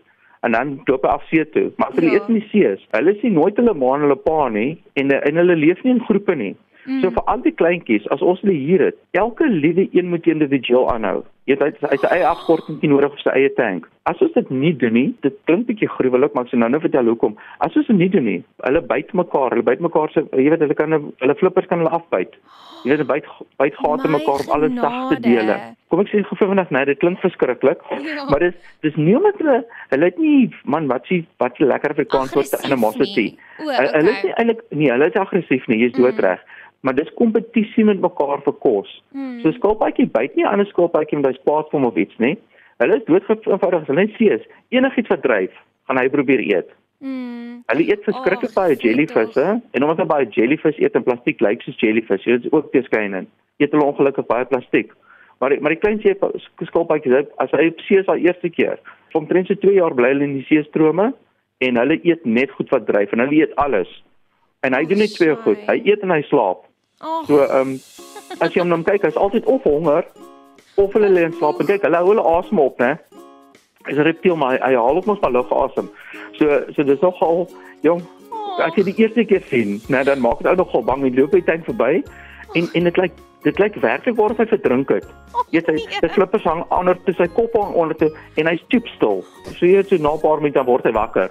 en 0.44 0.52
dan 0.52 0.82
loop 0.86 1.06
hy 1.08 1.14
af 1.14 1.24
see 1.30 1.46
toe. 1.50 1.72
Maar 1.78 1.88
as 1.88 1.96
hulle 1.96 2.12
ja. 2.12 2.20
eet 2.20 2.28
in 2.28 2.40
die 2.42 2.48
see, 2.52 2.74
hulle 2.98 3.14
sien 3.22 3.34
nooit 3.34 3.56
hulle 3.56 3.74
ma 3.74 3.96
en 3.96 4.02
hulle 4.02 4.20
pa 4.20 4.50
nie 4.50 4.78
en 5.00 5.12
en 5.12 5.40
hulle 5.40 5.56
leef 5.56 5.84
nie 5.84 5.94
in 5.96 6.04
groepe 6.04 6.36
nie. 6.36 6.56
Mm. 6.86 7.00
So 7.02 7.14
vir 7.16 7.24
al 7.32 7.42
die 7.46 7.56
kleintjies, 7.56 8.08
as 8.12 8.22
ons 8.22 8.42
hulle 8.44 8.58
hier 8.58 8.84
het, 8.90 9.00
elke 9.12 9.48
liewe 9.48 9.88
een 9.92 10.10
moet 10.12 10.28
individueel 10.28 10.90
aanhou. 10.92 11.24
Jy 11.44 11.58
het 11.60 11.82
hy 11.84 11.98
sy 12.00 12.08
eie 12.16 12.24
afkorting 12.24 12.78
nodig 12.88 13.12
vir 13.18 13.22
sy 13.26 13.32
eie 13.36 13.50
tank. 13.58 13.90
As 14.08 14.20
ons 14.24 14.32
dit 14.36 14.52
nie 14.52 14.72
doen 14.80 14.94
nie, 14.96 15.10
dit 15.26 15.36
klink 15.48 15.66
bietjie 15.68 15.90
gruwelik, 15.92 16.32
maar 16.32 16.48
ek 16.48 16.54
sê 16.54 16.60
nou 16.60 16.70
nou 16.72 16.80
vertel 16.84 17.10
hoekom. 17.12 17.36
As 17.66 17.76
ons 17.80 17.90
dit 17.90 18.00
nie 18.00 18.08
doen 18.14 18.24
nie, 18.30 18.38
hulle 18.64 18.82
byt 18.88 19.12
mekaar, 19.20 19.52
hulle 19.52 19.66
byt 19.68 19.84
mekaar 19.84 20.14
se 20.14 20.24
jy 20.32 20.46
weet 20.54 20.64
hulle 20.64 20.78
kan 20.80 20.96
hulle 20.96 21.36
flippers 21.42 21.68
kan 21.68 21.84
hulle 21.84 21.92
afbyt. 22.00 22.40
Jy 22.86 22.94
weet 22.94 23.04
hulle 23.04 23.10
byt 23.12 23.28
byt 23.60 23.76
gate 23.82 24.14
mekaar 24.16 24.46
op 24.46 24.56
alle 24.56 24.72
sagte 24.78 25.20
dele. 25.28 25.60
Kom 25.92 26.06
ek 26.06 26.14
sê 26.14 26.24
gou 26.30 26.40
vinnig, 26.40 26.72
nee, 26.72 26.88
dit 26.94 27.04
klink 27.04 27.20
verskriklik. 27.26 27.84
Ja. 28.14 28.26
Maar 28.30 28.44
dis 28.44 28.58
dis 28.84 28.98
nie 29.00 29.16
omdat 29.18 29.40
hulle 29.42 29.60
hulle 29.92 30.08
het 30.12 30.18
nie 30.22 30.50
man 30.70 30.88
wat 30.92 31.08
sê 31.10 31.24
wat 31.44 31.60
'n 31.60 31.68
lekker 31.72 31.96
Afrikaans 31.96 32.36
woord 32.36 32.56
animosity. 32.64 33.28
Hulle 33.60 34.10
is 34.12 34.24
nie 34.24 34.36
eintlik 34.36 34.64
nee, 34.72 34.92
hulle 34.92 35.08
is 35.12 35.20
aggressief 35.20 35.68
nie, 35.68 35.80
jy's 35.84 35.96
doodreg. 36.00 36.40
Mm 36.40 36.64
maar 36.84 36.96
dis 36.96 37.12
kompetisie 37.16 37.86
met 37.88 38.02
mekaar 38.04 38.42
vir 38.44 38.56
kos. 38.60 38.90
Hmm. 39.16 39.38
So 39.42 39.56
skilpaadjie 39.56 40.10
byt 40.12 40.34
nie 40.36 40.48
ander 40.48 40.68
skilpaadjie 40.68 41.22
met 41.22 41.30
hy 41.32 41.38
spaat 41.38 41.70
vir 41.72 41.80
hom 41.80 41.88
of 41.88 42.00
iets 42.00 42.18
nie. 42.20 42.34
Hulle 42.84 42.98
is 43.00 43.06
doodgevoorig, 43.08 43.86
hulle 43.88 44.04
sê 44.18 44.40
enigiets 44.76 45.12
wat 45.14 45.24
dryf, 45.24 45.54
gaan 45.88 46.02
hy 46.02 46.10
probeer 46.12 46.44
eet. 46.44 46.74
Hmm. 47.04 47.62
Hulle 47.72 47.86
eet 47.88 48.04
verskriklik 48.04 48.52
oh, 48.52 48.58
baie 48.58 48.76
jellyvisse 48.82 49.46
en 49.48 49.86
omdat 49.86 50.02
hulle 50.02 50.12
baie 50.12 50.28
jellyvis 50.36 50.82
eet 50.84 51.00
en 51.00 51.06
plastiek 51.08 51.40
lyk 51.46 51.64
soos 51.64 51.80
jellyvis, 51.80 52.28
dit 52.28 52.50
is 52.50 52.52
ook 52.52 52.68
teeskynend. 52.76 53.32
Eet 53.64 53.72
hulle 53.72 53.88
ongelukkig 53.88 54.28
baie 54.28 54.50
plastiek. 54.52 54.92
Maar 55.40 55.56
maar 55.64 55.78
die 55.78 55.80
klein 55.80 56.04
see 56.04 56.20
skilpaadjie, 56.68 57.24
as 57.40 57.56
hy 57.56 57.70
op 57.72 57.86
see 57.88 58.04
is 58.04 58.12
al 58.12 58.20
eerste 58.28 58.52
keer, 58.52 58.84
omtrent 59.16 59.48
so 59.48 59.56
2 59.64 59.80
jaar 59.80 59.96
bly 59.96 60.12
hulle 60.12 60.28
in 60.28 60.36
die 60.42 60.48
see 60.52 60.68
strome 60.68 61.14
en 61.64 61.80
hulle 61.80 62.00
eet 62.04 62.28
net 62.28 62.52
goed 62.60 62.76
wat 62.76 62.90
dryf 62.92 63.16
en 63.16 63.24
hulle 63.24 63.40
eet 63.40 63.56
alles. 63.64 63.92
En 64.68 64.76
hy 64.76 64.84
doen 64.88 65.04
net 65.04 65.16
twee 65.16 65.36
goed. 65.48 65.64
Hy 65.68 65.80
eet 65.88 66.04
en 66.04 66.12
hy 66.12 66.22
slaap. 66.28 66.68
Oh. 67.04 67.24
So 67.28 67.44
ehm 67.44 67.74
um, 67.74 67.80
as 68.40 68.54
jy 68.54 68.62
hom 68.64 68.70
nou 68.72 68.84
kyk, 68.88 69.04
hy's 69.04 69.20
altyd 69.20 69.46
of 69.52 69.66
honger 69.68 70.06
of 70.82 70.94
hulle 70.96 71.10
lê 71.12 71.26
en 71.28 71.36
slaap 71.38 71.60
en 71.60 71.68
kyk, 71.68 71.84
hulle 71.86 72.00
hou 72.00 72.14
hulle 72.14 72.24
asem 72.38 72.60
op, 72.64 72.80
né? 72.80 72.96
Is 73.92 73.98
'n 73.98 74.08
reptiel 74.08 74.36
maar 74.40 74.56
hy, 74.56 74.60
hy 74.64 74.76
haal 74.80 75.02
op 75.02 75.06
mos 75.06 75.20
maar 75.22 75.36
lug 75.36 75.52
asem. 75.52 75.90
So 76.40 76.64
so 76.76 76.84
dis 76.84 77.02
nogal 77.02 77.48
jong 77.82 78.02
as 78.64 78.76
jy 78.78 78.84
die 78.88 78.96
eerste 79.02 79.26
keer 79.26 79.44
sien, 79.50 79.82
nou 79.90 80.04
dan 80.04 80.22
maak 80.22 80.40
dit 80.40 80.48
ou 80.48 80.56
nogal 80.56 80.84
bang 80.84 81.04
en 81.04 81.16
loop 81.16 81.34
jy 81.34 81.42
tyd 81.42 81.66
verby 81.66 82.04
en 82.56 82.70
en 82.74 82.90
dit 82.90 82.98
lyk 82.98 83.20
dit 83.44 83.60
lyk 83.60 83.76
werklik 83.84 84.16
waar 84.16 84.36
hy 84.38 84.46
verdrink 84.48 84.90
het. 84.90 85.08
Jy 85.52 85.60
weet 85.60 85.72
hy 85.74 85.78
sy 86.00 86.10
slippers 86.16 86.46
hang 86.48 86.64
onder 86.72 86.96
te 87.06 87.14
sy 87.18 87.28
kop 87.28 87.54
hang 87.60 87.76
onder 87.76 87.98
te 88.00 88.10
en 88.40 88.48
hy's 88.48 88.64
stoepstil. 88.70 89.24
So 89.58 89.66
jy 89.66 89.84
so 89.84 89.98
na 89.98 90.16
'n 90.16 90.24
paar 90.24 90.40
minute 90.40 90.56
dan 90.56 90.66
word 90.66 90.88
hy 90.88 90.96
wakker. 90.96 91.30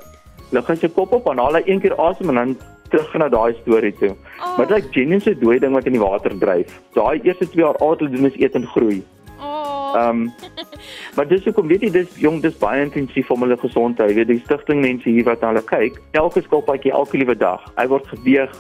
Lig 0.53 0.69
hy 0.69 0.77
sy 0.77 0.89
kop 0.89 1.13
op 1.13 1.27
en 1.33 1.39
haal 1.39 1.57
hy 1.57 1.65
een 1.67 1.81
keer 1.81 1.97
asem 1.97 2.29
en 2.29 2.35
dan 2.35 2.57
terug 2.92 3.16
na 3.20 3.28
daai 3.33 3.57
storie 3.62 3.92
toe. 3.98 4.12
Oh. 4.12 4.57
Maar 4.57 4.68
dit 4.68 4.76
lyk 4.76 4.92
genuine 4.96 5.24
so 5.24 5.35
dooi 5.44 5.59
ding 5.62 5.74
wat 5.76 5.88
in 5.90 5.96
die 5.96 6.02
water 6.02 6.37
dryf. 6.38 6.78
Daai 6.96 7.20
eerste 7.22 7.48
2 7.48 7.64
jaar 7.64 7.78
al 7.81 7.94
wat 7.94 8.05
hulle 8.05 8.16
doen 8.16 8.31
is 8.31 8.38
eet 8.40 8.59
en 8.59 8.66
groei. 8.74 9.02
Oh. 9.38 9.92
Ehm 9.96 10.09
um, 10.09 10.33
maar 11.16 11.28
dis 11.28 11.44
hoekom 11.44 11.68
weet 11.72 11.87
jy 11.87 11.92
dis 11.94 12.18
jong 12.20 12.40
dis 12.44 12.59
baie 12.61 12.85
intensief 12.85 13.31
om 13.31 13.44
hulle 13.44 13.59
gesondheid. 13.61 14.12
Jy 14.12 14.20
weet 14.20 14.33
die 14.35 14.42
stigting 14.44 14.85
mense 14.85 15.09
hier 15.09 15.26
wat 15.28 15.40
na 15.42 15.52
hulle 15.52 15.64
kyk, 15.68 15.98
elke 16.16 16.44
skilpaadjie 16.44 16.92
elke 16.92 17.20
liewe 17.20 17.37
dag. 17.37 17.64
Hy 17.76 17.88
word 17.92 18.09
geweeg. 18.14 18.55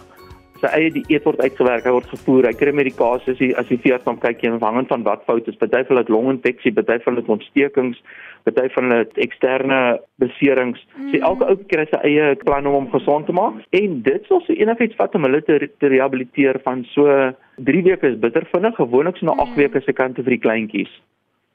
Sy 0.62 0.70
eie 0.76 0.90
dieet 0.94 1.24
word 1.26 1.40
uitgewerk, 1.42 1.86
hy 1.88 1.92
word 1.96 2.10
gevoer, 2.12 2.46
hy 2.46 2.52
kry 2.54 2.70
medikasie 2.76 3.32
as 3.34 3.40
hy 3.42 3.48
as 3.58 3.70
hy 3.72 3.78
veers 3.82 4.04
dan 4.04 4.20
kyk 4.22 4.44
jy 4.44 4.52
afhangend 4.54 4.92
van 4.92 5.06
wat 5.08 5.24
fout 5.26 5.48
is. 5.50 5.58
Party 5.58 5.80
van 5.88 5.98
het 5.98 6.12
longinfeksie, 6.12 6.70
party 6.76 7.00
van 7.02 7.18
het 7.18 7.30
ontstekings, 7.34 7.98
party 8.46 8.68
van 8.76 8.94
het 8.94 9.18
eksterne 9.24 9.80
beserings. 10.22 10.84
So 11.10 11.18
elke 11.18 11.48
ou 11.50 11.56
kry 11.72 11.88
sy 11.90 12.00
eie 12.06 12.32
plan 12.44 12.70
om 12.70 12.78
hom 12.78 12.88
gesond 12.94 13.26
te 13.26 13.34
maak 13.34 13.58
en 13.74 13.98
dit 14.06 14.30
sal 14.30 14.44
so 14.46 14.54
enigiets 14.54 14.98
vat 15.00 15.18
om 15.18 15.26
hulle 15.26 15.42
te, 15.46 15.58
te 15.82 15.90
rehabiliteer 15.90 16.62
van 16.62 16.86
so 16.94 17.10
3 17.66 17.82
weke 17.90 18.14
is 18.14 18.20
bitter 18.22 18.46
vinnig, 18.54 18.78
gewoonlik 18.78 19.18
so 19.18 19.26
na 19.26 19.36
8 19.42 19.58
weke 19.58 19.82
se 19.82 19.98
kante 19.98 20.22
vir 20.22 20.36
die 20.36 20.44
kleintjies. 20.46 20.94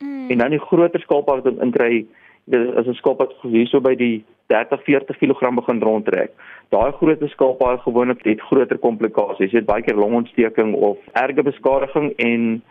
Mm. 0.04 0.28
En 0.36 0.44
dan 0.44 0.56
die 0.56 0.64
groter 0.68 1.02
skilpad 1.02 1.48
wat 1.48 1.64
inkry, 1.64 2.04
dit 2.48 2.76
is 2.76 2.88
'n 2.88 2.94
skilpad 2.94 3.34
hierso 3.42 3.82
by 3.82 3.96
die 3.96 4.24
30 4.48 4.84
40 4.84 5.18
kg 5.18 5.54
begin 5.56 5.82
rondtrek. 5.82 6.32
Daai 6.70 6.92
groter 6.92 7.30
skilpad 7.30 7.82
gewoonlik 7.82 8.24
het 8.24 8.42
groter 8.42 8.78
komplikasies. 8.78 9.52
Jy 9.52 9.58
het 9.58 9.66
baie 9.66 9.84
keer 9.84 9.96
longontsteking 9.96 10.74
of 10.74 10.98
erge 11.14 11.44
beskadiging 11.44 12.14
en 12.16 12.64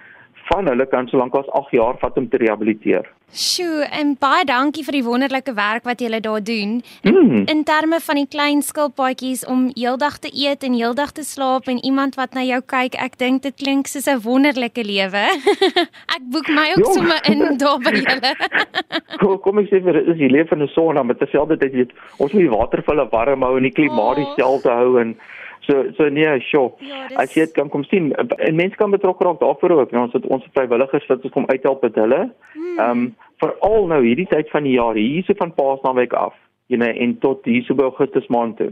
van 0.48 0.66
hulle 0.70 0.87
kan 0.87 1.09
solank 1.09 1.35
as 1.35 1.48
8 1.59 1.70
jaar 1.76 1.96
vat 2.00 2.16
om 2.16 2.28
te 2.28 2.38
rehabiliteer. 2.42 3.06
Sjoe, 3.37 3.82
en 3.90 4.14
baie 4.22 4.44
dankie 4.46 4.85
vir 4.87 4.96
die 5.00 5.04
wonderlike 5.04 5.52
werk 5.56 5.85
wat 5.85 6.00
julle 6.00 6.20
daar 6.22 6.42
doen. 6.44 6.78
Mm. 7.02 7.42
In 7.50 7.64
terme 7.66 7.98
van 8.00 8.20
die 8.20 8.28
klein 8.30 8.62
skilpaadjies 8.62 9.42
om 9.50 9.66
heeldag 9.74 10.20
te 10.22 10.30
eet 10.30 10.62
en 10.62 10.76
heeldag 10.78 11.12
te 11.12 11.24
slaap 11.26 11.66
en 11.68 11.82
iemand 11.85 12.14
wat 12.14 12.38
na 12.38 12.44
jou 12.46 12.61
kyk, 12.62 12.94
ek 13.02 13.18
dink 13.18 13.42
dit 13.42 13.56
klink 13.59 13.90
soos 13.90 14.06
'n 14.06 14.22
wonderlike 14.22 14.85
lewe. 14.87 15.24
ek 16.16 16.22
boek 16.32 16.48
my 16.48 16.70
ook 16.76 16.92
sommer 16.94 17.20
in 17.26 17.59
daar 17.62 17.78
by 17.82 17.92
julle. 17.98 18.32
Kom, 19.20 19.38
kom 19.40 19.59
ek 19.59 19.70
sê 19.72 19.82
vir 19.82 19.96
is 20.06 20.18
die 20.18 20.30
lewe 20.30 20.52
in 20.52 20.62
'n 20.62 20.68
son, 20.68 20.94
maar 20.94 21.18
terselfdertyd 21.18 21.72
jy 21.72 21.78
weet, 21.85 21.92
ons 22.18 22.32
moet 22.32 22.46
die 22.46 22.56
watervulle 22.56 23.09
warm 23.11 23.42
hou 23.42 23.56
en 23.56 23.62
die 23.66 23.74
klimaat 23.74 24.04
Oh. 24.06 24.14
dieselfde 24.22 24.70
hou 24.70 25.00
en 25.00 25.16
so 25.66 25.85
so 25.96 26.09
nee, 26.09 26.40
sjoe. 26.40 26.70
Ja, 26.79 27.07
dis- 27.09 27.16
As 27.16 27.35
jy 27.35 27.44
dit 27.46 27.55
kan 27.55 27.68
kom 27.68 27.85
sien, 27.85 28.12
en 28.16 28.55
mense 28.57 28.76
kan 28.76 28.90
betrokke 28.90 29.24
raak 29.24 29.40
daarvoor 29.40 29.70
ook. 29.81 29.90
Nou, 29.94 30.05
ons 30.09 30.12
het 30.16 30.26
ons 30.26 30.44
vrywilligers 30.55 31.07
wat 31.07 31.24
ons 31.24 31.33
kom 31.33 31.46
uithelp 31.46 31.83
met 31.83 31.94
hulle. 31.94 32.22
Hmm. 32.52 32.79
Ehm 32.79 32.90
um, 32.90 33.07
veral 33.42 33.87
nou 33.87 34.00
hierdie 34.05 34.26
tyd 34.31 34.50
van 34.50 34.64
die 34.64 34.79
jaar, 34.79 34.94
hierse 34.96 35.35
van 35.37 35.52
Paasnaweek 35.55 36.12
af, 36.16 36.35
jy 36.72 36.76
know, 36.81 36.88
en 36.88 37.18
tot 37.20 37.44
hierso 37.44 37.74
by 37.76 37.83
Augustus 37.83 38.26
maand 38.33 38.57
toe. 38.57 38.70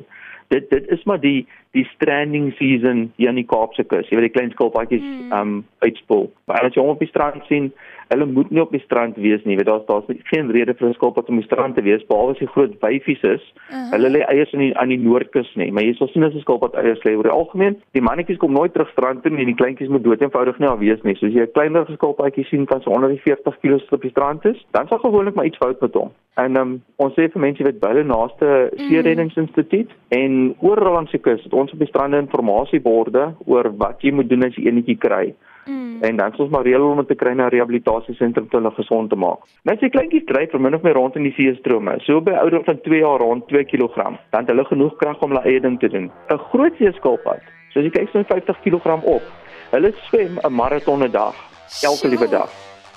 Dit 0.49 0.71
dit 0.71 0.89
is 0.89 1.05
maar 1.05 1.21
die 1.21 1.47
die 1.75 1.85
stranding 1.95 2.53
season 2.59 3.13
hier 3.17 3.29
aan 3.29 3.41
die 3.41 3.47
Kaapse 3.51 3.85
kus. 3.85 4.09
Jy 4.09 4.17
weet 4.17 4.33
die 4.33 4.37
klein 4.39 4.51
skilpaadjies 4.51 5.03
Hmm. 5.03 5.33
ehm 5.33 5.41
um, 5.41 5.65
uitspoel. 5.79 6.33
Maar 6.47 6.65
as 6.65 6.75
jy 6.75 6.81
hom 6.81 6.95
op 6.95 6.99
die 6.99 7.09
strand 7.09 7.43
sien, 7.49 7.73
hulle 8.09 8.27
moet 8.27 8.51
nie 8.51 8.61
op 8.61 8.71
die 8.71 8.83
strand 8.85 9.17
wees 9.17 9.43
nie. 9.45 9.55
Jy 9.57 9.57
weet 9.63 9.67
daar's 9.67 9.87
daar's 9.87 10.23
geen 10.31 10.51
rede 10.51 10.75
vir 10.75 10.89
'n 10.89 10.95
skilpad 10.95 11.29
om 11.29 11.35
op 11.39 11.43
die 11.43 11.51
strand 11.51 11.75
te 11.75 11.83
wees 11.83 12.07
behalwe 12.07 12.33
as 12.33 12.39
hy 12.39 12.47
groot 12.47 12.75
wyfies 12.81 13.23
is. 13.23 13.45
Uh-huh. 13.71 13.91
Hulle 13.91 14.11
lê 14.11 14.21
eiers 14.29 14.53
in 14.53 14.59
die 14.59 14.77
aan 14.79 14.89
die 14.89 14.99
noordkus 14.99 15.55
nie, 15.55 15.71
maar 15.73 15.83
jy 15.83 15.95
sal 15.95 16.09
sien 16.09 16.25
as 16.25 16.35
'n 16.35 16.41
skilpad 16.41 16.75
eiers 16.75 17.03
lê 17.05 17.17
oor 17.17 17.23
die 17.23 17.39
algemeen. 17.39 17.77
Die 17.93 18.03
mannetjies 18.03 18.39
kom 18.39 18.53
nooit 18.53 18.73
terug 18.73 18.91
strand 18.91 19.23
toe 19.23 19.33
nie 19.33 19.41
en 19.41 19.53
die 19.53 19.61
kleintjies 19.63 19.89
moet 19.89 20.05
dood 20.05 20.23
eenvoudig 20.23 20.59
nie 20.59 20.69
afwees 20.69 21.03
nie. 21.03 21.17
So 21.17 21.27
as 21.27 21.33
jy 21.33 21.43
'n 21.43 21.53
kleiner 21.53 21.87
skilpadjie 21.91 22.45
sien 22.45 22.67
van 22.67 22.83
so 22.83 22.91
onder 22.91 23.09
die 23.09 23.21
40 23.21 23.59
kg 23.61 23.93
op 23.93 24.03
die 24.03 24.11
strand 24.11 24.45
is, 24.45 24.67
dan 24.71 24.89
sal 24.89 24.99
gewoonlik 24.99 25.35
maar 25.35 25.47
iets 25.47 25.59
fout 25.59 25.81
met 25.81 25.95
hom. 25.95 26.11
En 26.37 26.57
um, 26.57 26.83
ons 26.97 27.15
sê 27.15 27.29
vir 27.31 27.41
mense 27.41 27.63
wat 27.63 27.81
by 27.81 27.89
hulle 27.89 28.05
naaste 28.05 28.71
seereddingsinstituut 28.89 29.91
en 30.09 30.44
oral 30.61 30.93
langs 30.99 31.13
die 31.15 31.21
kus 31.21 31.43
het 31.47 31.53
ons 31.53 31.73
op 31.73 31.79
die 31.83 31.89
strande 31.89 32.19
informasieborde 32.23 33.35
oor 33.47 33.71
wat 33.83 34.03
jy 34.05 34.13
moet 34.13 34.29
doen 34.31 34.47
as 34.47 34.57
jy 34.57 34.69
enetjie 34.71 34.97
kry. 35.01 35.35
Mm. 35.67 36.03
En 36.05 36.17
dan 36.17 36.33
soms 36.37 36.51
maar 36.53 36.67
reël 36.67 36.85
om 36.85 37.01
dit 37.01 37.09
te 37.09 37.15
kry 37.15 37.33
na 37.33 37.47
'n 37.47 37.55
rehabilitasiesentrum 37.55 38.49
om 38.51 38.59
hulle 38.59 38.75
gesond 38.75 39.11
te 39.11 39.17
maak. 39.17 39.39
Net 39.63 39.75
as 39.75 39.81
die 39.81 39.91
kleintjies 39.91 40.25
dryf 40.25 40.51
vir 40.51 40.61
min 40.61 40.75
of 40.75 40.83
meer 40.83 40.95
rond 40.95 41.17
in 41.17 41.23
die 41.23 41.33
seestrome, 41.37 41.95
so 42.01 42.21
by 42.21 42.33
ouderdom 42.33 42.65
van 42.65 42.81
2 42.81 42.99
jaar 42.99 43.19
rond 43.19 43.49
2 43.49 43.65
kg, 43.65 43.97
dan 44.31 44.41
het 44.41 44.49
hulle 44.49 44.65
genoeg 44.65 44.97
krag 44.97 45.23
om 45.23 45.31
hulle 45.31 45.45
eie 45.45 45.61
ding 45.61 45.81
te 45.81 45.89
doen. 45.89 46.11
'n 46.29 46.39
Groot 46.39 46.77
seeskilpad, 46.77 47.41
so 47.71 47.79
as 47.81 47.85
jy 47.85 47.91
kyk 47.91 48.09
so 48.09 48.23
50 48.23 48.61
kg 48.61 49.05
op, 49.05 49.23
hulle 49.71 49.93
swem 49.93 50.39
'n 50.43 50.53
maraton 50.53 51.03
'n 51.03 51.11
dag, 51.11 51.35
elke 51.83 52.09
liewe 52.09 52.29
dag. 52.29 52.51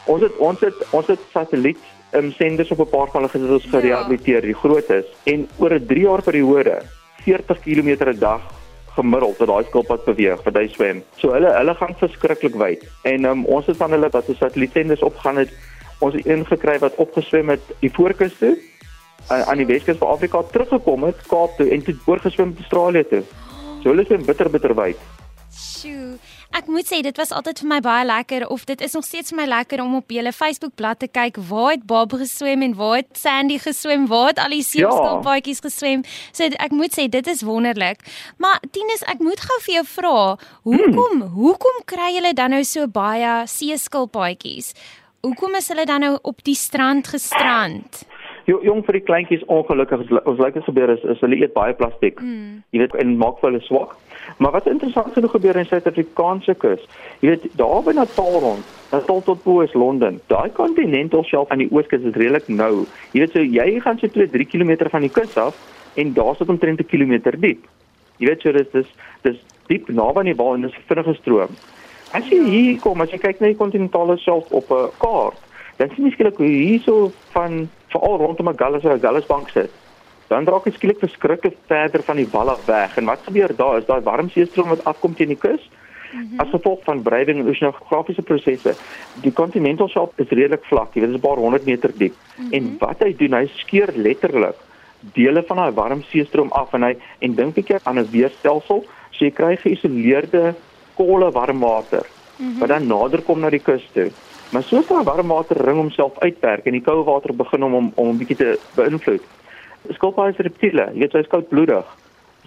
Ons 0.08 0.22
het 0.22 0.38
ons 0.38 0.60
het 0.60 0.88
ons 0.92 1.08
het 1.08 1.20
satelliet 1.32 1.80
um, 2.16 2.32
senders 2.32 2.72
op 2.72 2.80
'n 2.80 2.90
paar 2.90 3.08
van 3.08 3.22
hulle 3.22 3.30
gesit 3.30 3.50
ons 3.50 3.64
Ja. 3.64 3.80
gerehabiliteer, 3.80 4.42
die 4.42 4.54
groot 4.54 4.90
is 4.90 5.06
en 5.24 5.48
oor 5.60 5.74
'n 5.74 5.86
3 5.86 6.02
jaar 6.02 6.22
periode 6.22 6.97
40 7.28 7.60
km 7.66 7.90
'n 8.08 8.20
dag 8.20 8.42
gemiddeld 8.98 9.38
wat 9.38 9.48
daai 9.48 9.66
skilpad 9.68 10.06
beweeg 10.06 10.44
wat 10.46 10.56
hy 10.58 10.68
swem. 10.74 11.04
So 11.22 11.34
hulle 11.36 11.52
hulle 11.54 11.76
gaan 11.76 11.96
verskriklik 12.00 12.56
wyd. 12.56 12.88
En 13.04 13.26
um, 13.26 13.46
ons 13.46 13.66
het 13.70 13.78
van 13.78 13.92
hulle 13.92 14.10
wat 14.10 14.32
ons 14.32 14.40
satellietsenders 14.42 15.06
opgaan 15.06 15.44
het, 15.44 15.52
ons 16.00 16.16
het 16.18 16.26
een 16.26 16.46
gekry 16.46 16.80
wat 16.80 16.96
opgeswem 16.96 17.54
het 17.54 17.76
die 17.84 17.94
voorkus 17.94 18.34
toe 18.40 18.56
aan 19.28 19.60
die 19.60 19.68
Weskus 19.68 19.98
van 20.00 20.14
Afrika 20.16 20.42
teruggekom 20.52 21.04
het 21.04 21.22
Kaap 21.28 21.58
toe 21.58 21.70
en 21.70 21.84
toe 21.84 21.96
oorgeswem 22.06 22.54
het 22.54 22.64
Australië 22.64 23.04
toe. 23.12 23.24
So 23.84 23.92
hulle 23.92 24.06
swem 24.06 24.26
bitter 24.26 24.50
bitter 24.50 24.76
wyd. 24.76 25.00
Sjoe. 25.52 26.16
Ek 26.58 26.66
moet 26.74 26.88
sê 26.90 27.04
dit 27.06 27.18
was 27.22 27.30
altyd 27.36 27.60
vir 27.62 27.68
my 27.70 27.78
baie 27.86 28.06
lekker 28.08 28.48
of 28.50 28.64
dit 28.66 28.82
is 28.82 28.96
nog 28.98 29.04
steeds 29.06 29.30
vir 29.30 29.38
my 29.38 29.46
lekker 29.52 29.82
om 29.84 29.92
op 30.00 30.10
julle 30.10 30.32
Facebookblad 30.34 30.98
te 31.04 31.10
kyk 31.14 31.36
waar 31.52 31.76
het 31.76 31.84
Bob 31.86 32.16
geswem 32.18 32.64
en 32.66 32.74
waar 32.80 32.96
het 32.96 33.12
Sandy 33.20 33.60
geswem, 33.62 34.08
waar 34.10 34.32
het 34.32 34.42
al 34.42 34.56
die 34.56 34.64
seeskilpaadjies 34.66 35.62
geswem. 35.62 36.02
So 36.34 36.50
ek 36.50 36.74
moet 36.74 36.98
sê 36.98 37.06
dit 37.14 37.30
is 37.30 37.46
wonderlik. 37.46 38.02
Maar 38.42 38.58
Tinus, 38.74 39.06
ek 39.06 39.22
moet 39.22 39.44
gou 39.46 39.60
vir 39.68 39.76
jou 39.76 39.86
vra, 39.92 40.18
hoekom 40.66 41.22
hmm. 41.22 41.30
hoekom 41.38 41.78
kry 41.94 42.10
julle 42.16 42.34
dan 42.34 42.56
nou 42.58 42.64
so 42.66 42.90
baie 42.90 43.38
seeskilpaadjies? 43.54 44.74
Hoekom 45.28 45.62
is 45.62 45.70
hulle 45.70 45.86
dan 45.86 46.08
nou 46.08 46.16
op 46.26 46.42
die 46.48 46.58
strand 46.58 47.14
gestrand? 47.14 48.02
Jo, 48.50 48.64
jong 48.66 48.82
vir 48.88 48.98
die 48.98 49.06
kleintjies 49.06 49.46
ongelukkig 49.46 50.08
is- 50.08 50.26
ons 50.26 50.42
lyk 50.42 50.58
gebeur 50.66 50.90
is, 50.90 51.06
is 51.06 51.22
hulle 51.22 51.38
eet 51.38 51.54
baie 51.54 51.78
plastiek. 51.78 52.18
Mm. 52.18 52.64
Jy 52.72 52.80
weet 52.80 52.96
en 53.04 53.18
maak 53.22 53.42
vir 53.42 53.52
hulle 53.52 53.66
swak. 53.70 53.98
Maar 54.38 54.52
wat 54.52 54.68
interessant 54.68 55.14
genoeg 55.14 55.32
gebeur 55.32 55.56
in 55.56 55.66
Suid-Afrikaanse 55.66 56.54
kus, 56.54 56.84
jy 57.20 57.30
weet 57.30 57.48
daar 57.56 57.84
by 57.84 57.94
Natal 57.96 58.40
rond, 58.40 58.66
Natal 58.92 59.24
tot 59.24 59.44
bo 59.44 59.62
is 59.62 59.74
Londen. 59.74 60.20
Daai 60.28 60.52
continental 60.52 61.24
shelf 61.24 61.50
aan 61.52 61.64
die 61.64 61.72
ooskus 61.72 62.06
is 62.08 62.16
redelik 62.16 62.48
nou. 62.48 62.86
Jy 63.12 63.24
weet 63.24 63.36
so 63.36 63.42
jy 63.42 63.80
gaan 63.84 64.00
so 64.00 64.08
2-3 64.08 64.48
km 64.52 64.90
van 64.92 65.08
die 65.08 65.12
kus 65.12 65.36
af 65.38 65.58
en 65.96 66.14
daar 66.14 66.36
sit 66.36 66.50
omtrent 66.50 66.80
'n 66.80 66.86
kilometer 66.86 67.40
diep. 67.40 67.66
Jy 68.18 68.28
weet 68.28 68.42
so 68.42 68.52
dis 68.52 68.70
dis 68.72 68.88
dis 69.24 69.40
diep 69.68 69.90
naby 69.90 70.20
aan 70.20 70.32
die 70.32 70.36
waar 70.36 70.56
en 70.56 70.62
dis 70.62 70.78
'n 70.78 70.88
vinnige 70.88 71.14
stroom. 71.14 71.52
As 72.14 72.30
jy 72.30 72.40
hier 72.44 72.80
kom, 72.80 73.02
as 73.02 73.12
jy 73.12 73.18
kyk 73.18 73.40
na 73.40 73.48
die 73.48 73.60
continentale 73.60 74.18
shelf 74.18 74.52
op 74.52 74.72
'n 74.72 74.90
kaart, 74.98 75.40
dan 75.78 75.90
sien 75.90 76.06
jy 76.06 76.12
skielik 76.12 76.38
hoe 76.38 76.48
hierso 76.48 77.12
van 77.32 77.70
veral 77.88 78.18
rondom 78.18 78.50
'n 78.50 78.58
Gallus 78.58 78.86
of 78.86 78.92
'n 78.94 79.00
Gallusbank 79.00 79.50
sit. 79.50 79.72
Dan 80.28 80.46
raak 80.46 80.64
dit 80.68 80.74
skielik 80.74 81.00
verskriklik 81.00 81.56
verder 81.68 82.04
van 82.04 82.16
die 82.16 82.28
wal 82.32 82.50
af 82.50 82.66
weg. 82.66 82.98
En 82.98 83.06
wat 83.06 83.24
gebeur 83.24 83.56
daar 83.56 83.78
is 83.78 83.86
daai 83.86 84.02
warm 84.02 84.30
seestroom 84.30 84.70
wat 84.70 84.84
afkom 84.84 85.16
teen 85.16 85.28
die 85.28 85.40
kus. 85.40 85.70
Mm 86.12 86.20
-hmm. 86.20 86.40
As 86.40 86.50
gevolg 86.50 86.84
van 86.84 87.02
breiding 87.02 87.40
en 87.40 87.50
oseanografiese 87.50 88.22
prosesse, 88.22 88.76
die 89.22 89.34
continental 89.34 89.88
shelf 89.88 90.12
is 90.16 90.30
redelik 90.30 90.64
vlak, 90.66 90.94
jy 90.94 91.02
weet 91.02 91.12
dit 91.12 91.18
is 91.18 91.24
'n 91.24 91.28
paar 91.28 91.38
honderd 91.38 91.66
meter 91.66 91.92
diep. 91.98 92.14
Mm 92.14 92.46
-hmm. 92.46 92.54
En 92.54 92.76
wat 92.80 93.00
hy 93.00 93.16
doen, 93.16 93.34
hy 93.34 93.48
skeur 93.54 93.92
letterlik 93.96 94.56
dele 95.14 95.44
van 95.44 95.58
daai 95.58 95.72
warm 95.72 96.04
seestroom 96.04 96.52
af 96.52 96.74
en 96.74 96.84
hy 96.84 96.96
en 97.20 97.36
dink 97.36 97.58
ek 97.58 97.80
aan 97.84 98.00
'n 98.00 98.10
weerstelsel, 98.12 98.86
so 99.12 99.26
jy 99.26 99.32
kry 99.32 99.56
geïsoleerde 99.56 100.56
kolle 100.96 101.32
warm 101.32 101.60
water 101.60 102.06
mm 102.38 102.46
-hmm. 102.48 102.60
wat 102.60 102.70
dan 102.70 102.88
nader 102.88 103.22
kom 103.22 103.40
na 103.40 103.50
die 103.50 103.64
kus 103.64 103.84
toe. 103.94 104.12
Maar 104.52 104.64
soos 104.64 104.88
daai 104.88 105.04
warm 105.04 105.28
water 105.28 105.58
ring 105.66 105.78
homself 105.78 106.20
uitwerk 106.20 106.66
en 106.66 106.72
die 106.72 106.82
koue 106.82 107.04
water 107.04 107.34
begin 107.36 107.64
om 107.64 107.74
hom 107.74 107.92
om 107.96 108.10
'n 108.10 108.18
bietjie 108.18 108.38
te 108.38 108.60
beïnvloed. 108.76 109.22
Skilpaaie 109.96 110.34
is 110.34 110.44
reptiele, 110.46 110.90
jy 110.94 111.06
weet 111.06 111.18
hy's 111.18 111.32
koudbloedig. 111.32 111.96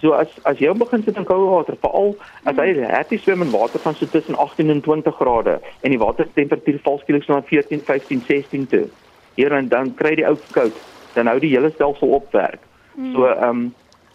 So 0.00 0.12
as 0.16 0.28
as 0.48 0.60
jy 0.60 0.72
begin 0.80 1.02
sit 1.04 1.18
in 1.20 1.26
koue 1.28 1.48
water, 1.50 1.76
veral 1.82 2.14
as 2.48 2.56
hy 2.56 2.72
happy 2.88 3.18
swem 3.20 3.42
in 3.44 3.52
water 3.52 3.82
van 3.84 3.94
so 3.94 4.06
tussen 4.06 4.36
18 4.36 4.70
en 4.70 4.80
20 4.80 5.16
grade 5.18 5.58
en 5.82 5.92
die 5.92 6.00
watertemperatuur 6.00 6.80
val 6.86 6.98
skielik 7.02 7.26
so 7.26 7.34
na 7.34 7.42
14, 7.42 7.84
15, 7.84 8.24
16 8.28 8.66
toe. 8.72 8.86
Hier 9.36 9.52
en 9.52 9.68
dan 9.68 9.92
kry 9.94 10.14
die 10.16 10.26
ou 10.28 10.38
koud, 10.56 10.76
dan 11.14 11.28
hou 11.28 11.38
die 11.40 11.52
hele 11.52 11.70
stelsel 11.74 12.16
op 12.16 12.32
werk. 12.32 12.64
So 13.12 13.28
ehm 13.28 13.48
um, 13.48 13.68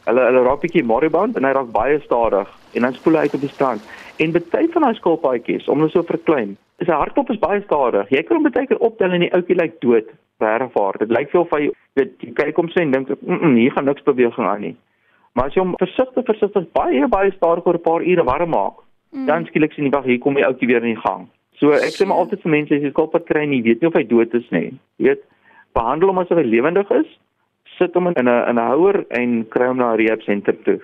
hulle 0.06 0.22
hulle 0.22 0.42
raak 0.46 0.62
bietjie 0.62 0.84
moribund 0.86 1.38
en 1.38 1.46
hy 1.48 1.54
raak 1.58 1.72
baie 1.74 1.98
stadig 2.04 2.50
en 2.78 2.86
dan 2.86 2.94
spoel 2.94 3.18
hy 3.18 3.26
uit 3.26 3.38
op 3.38 3.46
die 3.46 3.54
strand. 3.54 3.82
En 4.22 4.34
baie 4.36 4.70
van 4.74 4.86
daai 4.86 4.98
skilpaadjies, 5.00 5.70
omdat 5.70 5.92
hulle 5.92 6.04
so 6.04 6.10
verklein, 6.10 6.58
Sy 6.84 6.92
hartklop 6.92 7.30
is 7.32 7.40
baie 7.40 7.62
stadig. 7.64 8.10
Jy 8.12 8.24
kan 8.28 8.38
hom 8.38 8.48
baie 8.52 8.68
keer 8.68 8.82
optel 8.84 9.14
en 9.16 9.24
die 9.24 9.32
ouetjie 9.32 9.56
lyk 9.56 9.80
dood. 9.82 10.10
Vervaar. 10.44 10.98
Dit 11.00 11.14
lyk 11.16 11.30
veel 11.32 11.42
of 11.46 11.54
hy 11.56 11.70
weet 11.96 12.18
jy 12.20 12.34
kyk 12.36 12.58
hom 12.60 12.68
sê 12.74 12.82
en 12.82 12.92
dink, 12.92 13.10
"Mm, 13.22 13.40
-mm 13.40 13.56
hier 13.58 13.72
gaan 13.72 13.86
niks 13.86 14.04
beweging 14.04 14.46
aan 14.46 14.62
nie." 14.62 14.76
Maar 15.34 15.46
as 15.46 15.54
jy 15.54 15.62
hom 15.62 15.76
versigtig 15.80 16.26
versigtig 16.26 16.72
baie 16.74 17.08
baie 17.08 17.32
stadig 17.32 17.66
oor 17.68 17.76
'n 17.76 17.88
paar 17.88 18.02
ure 18.02 18.24
warm 18.24 18.50
maak, 18.50 18.76
mm. 19.14 19.26
dan 19.26 19.46
skielik 19.46 19.74
sien 19.74 19.86
jy 19.86 19.92
wag, 19.92 20.06
hier 20.06 20.20
kom 20.20 20.34
die 20.34 20.46
ouetjie 20.46 20.68
weer 20.68 20.84
in 20.84 20.96
die 20.96 21.02
gang. 21.02 21.30
So 21.60 21.72
ek 21.72 21.96
sê 21.96 22.06
maar 22.06 22.18
altyd 22.18 22.42
vir 22.42 22.52
mense 22.52 22.76
as 22.76 22.82
jy 22.82 22.92
skulpad 22.92 23.26
kry 23.26 23.44
en 23.44 23.54
jy 23.54 23.62
weet 23.64 23.82
nie 23.82 23.88
of 23.88 23.94
hy 23.94 24.04
dood 24.04 24.34
is 24.34 24.50
nie. 24.52 24.80
Jy 24.98 25.08
weet, 25.08 25.24
behandel 25.74 26.10
hom 26.10 26.20
asof 26.20 26.38
hy 26.38 26.44
lewendig 26.44 26.92
is. 26.92 27.08
Sit 27.78 27.94
hom 27.94 28.08
in 28.08 28.14
'n 28.16 28.28
in 28.28 28.60
'n 28.60 28.68
houer 28.68 29.06
en 29.10 29.46
kry 29.46 29.68
hom 29.68 29.78
na 29.78 29.94
'n 29.94 29.98
rehab 29.98 30.22
sentrum 30.24 30.64
toe. 30.64 30.80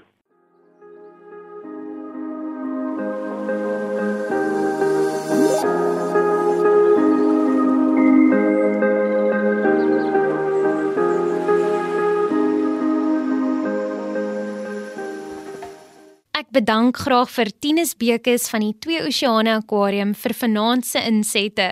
Bedank 16.51 16.97
graag 16.97 17.29
vir 17.31 17.49
Tinus 17.63 17.93
Bekes 17.95 18.49
van 18.51 18.65
die 18.65 18.73
Twee 18.83 19.01
Oseane 19.07 19.55
Aquarium 19.55 20.11
vir 20.17 20.33
vanaand 20.35 20.85
se 20.85 20.99
insette. 21.07 21.69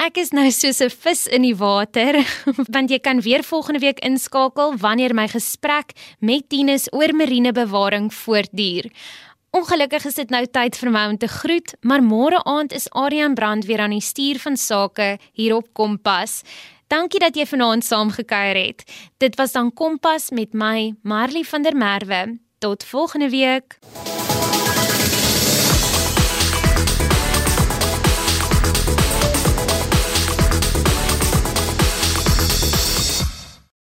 Ek 0.00 0.16
is 0.16 0.30
nou 0.32 0.46
soos 0.50 0.80
'n 0.80 0.88
vis 0.88 1.26
in 1.26 1.42
die 1.42 1.54
water, 1.54 2.16
want 2.74 2.90
jy 2.90 2.98
kan 2.98 3.20
weer 3.20 3.42
volgende 3.42 3.80
week 3.80 3.98
inskakel 4.00 4.76
wanneer 4.78 5.14
my 5.14 5.26
gesprek 5.28 5.92
met 6.20 6.48
Tinus 6.48 6.88
oor 6.92 7.12
marinebewaring 7.12 8.08
voortduur. 8.14 8.88
Ongelukkig 9.50 10.04
is 10.06 10.14
dit 10.14 10.30
nou 10.30 10.46
tyd 10.46 10.76
vir 10.78 10.90
my 10.90 11.08
om 11.10 11.18
te 11.18 11.28
groet, 11.28 11.74
maar 11.82 12.00
môre 12.00 12.38
aand 12.46 12.72
is 12.72 12.88
Adrian 12.94 13.34
Brand 13.34 13.66
weer 13.66 13.80
aan 13.80 13.90
die 13.90 14.00
stuur 14.00 14.38
van 14.38 14.56
sake 14.56 15.18
hier 15.34 15.56
op 15.56 15.66
Kompas. 15.74 16.42
Dankie 16.86 17.20
dat 17.20 17.36
jy 17.36 17.46
vanaand 17.46 17.84
saamgekuier 17.84 18.56
het. 18.56 18.86
Dit 19.18 19.36
was 19.36 19.52
dan 19.52 19.72
Kompas 19.74 20.30
met 20.30 20.54
my, 20.54 20.94
Marley 21.02 21.42
van 21.42 21.62
der 21.62 21.76
Merwe. 21.76 22.38
Tot 22.58 22.84
volgende 22.84 23.30
week. 23.30 23.78